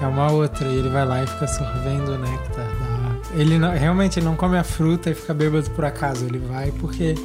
[0.01, 3.41] É uma outra, e ele vai lá e fica sorvendo o néctar da árvore.
[3.41, 6.71] Ele não- realmente ele não come a fruta e fica bêbado por acaso, ele vai
[6.73, 7.15] porque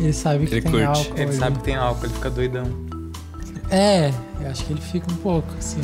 [0.00, 0.86] ele sabe que Ele tem curte.
[0.86, 1.12] álcool.
[1.14, 1.32] Ele ali.
[1.38, 2.64] sabe que tem álcool, ele fica doidão.
[3.70, 5.80] É, eu acho que ele fica um pouco, assim.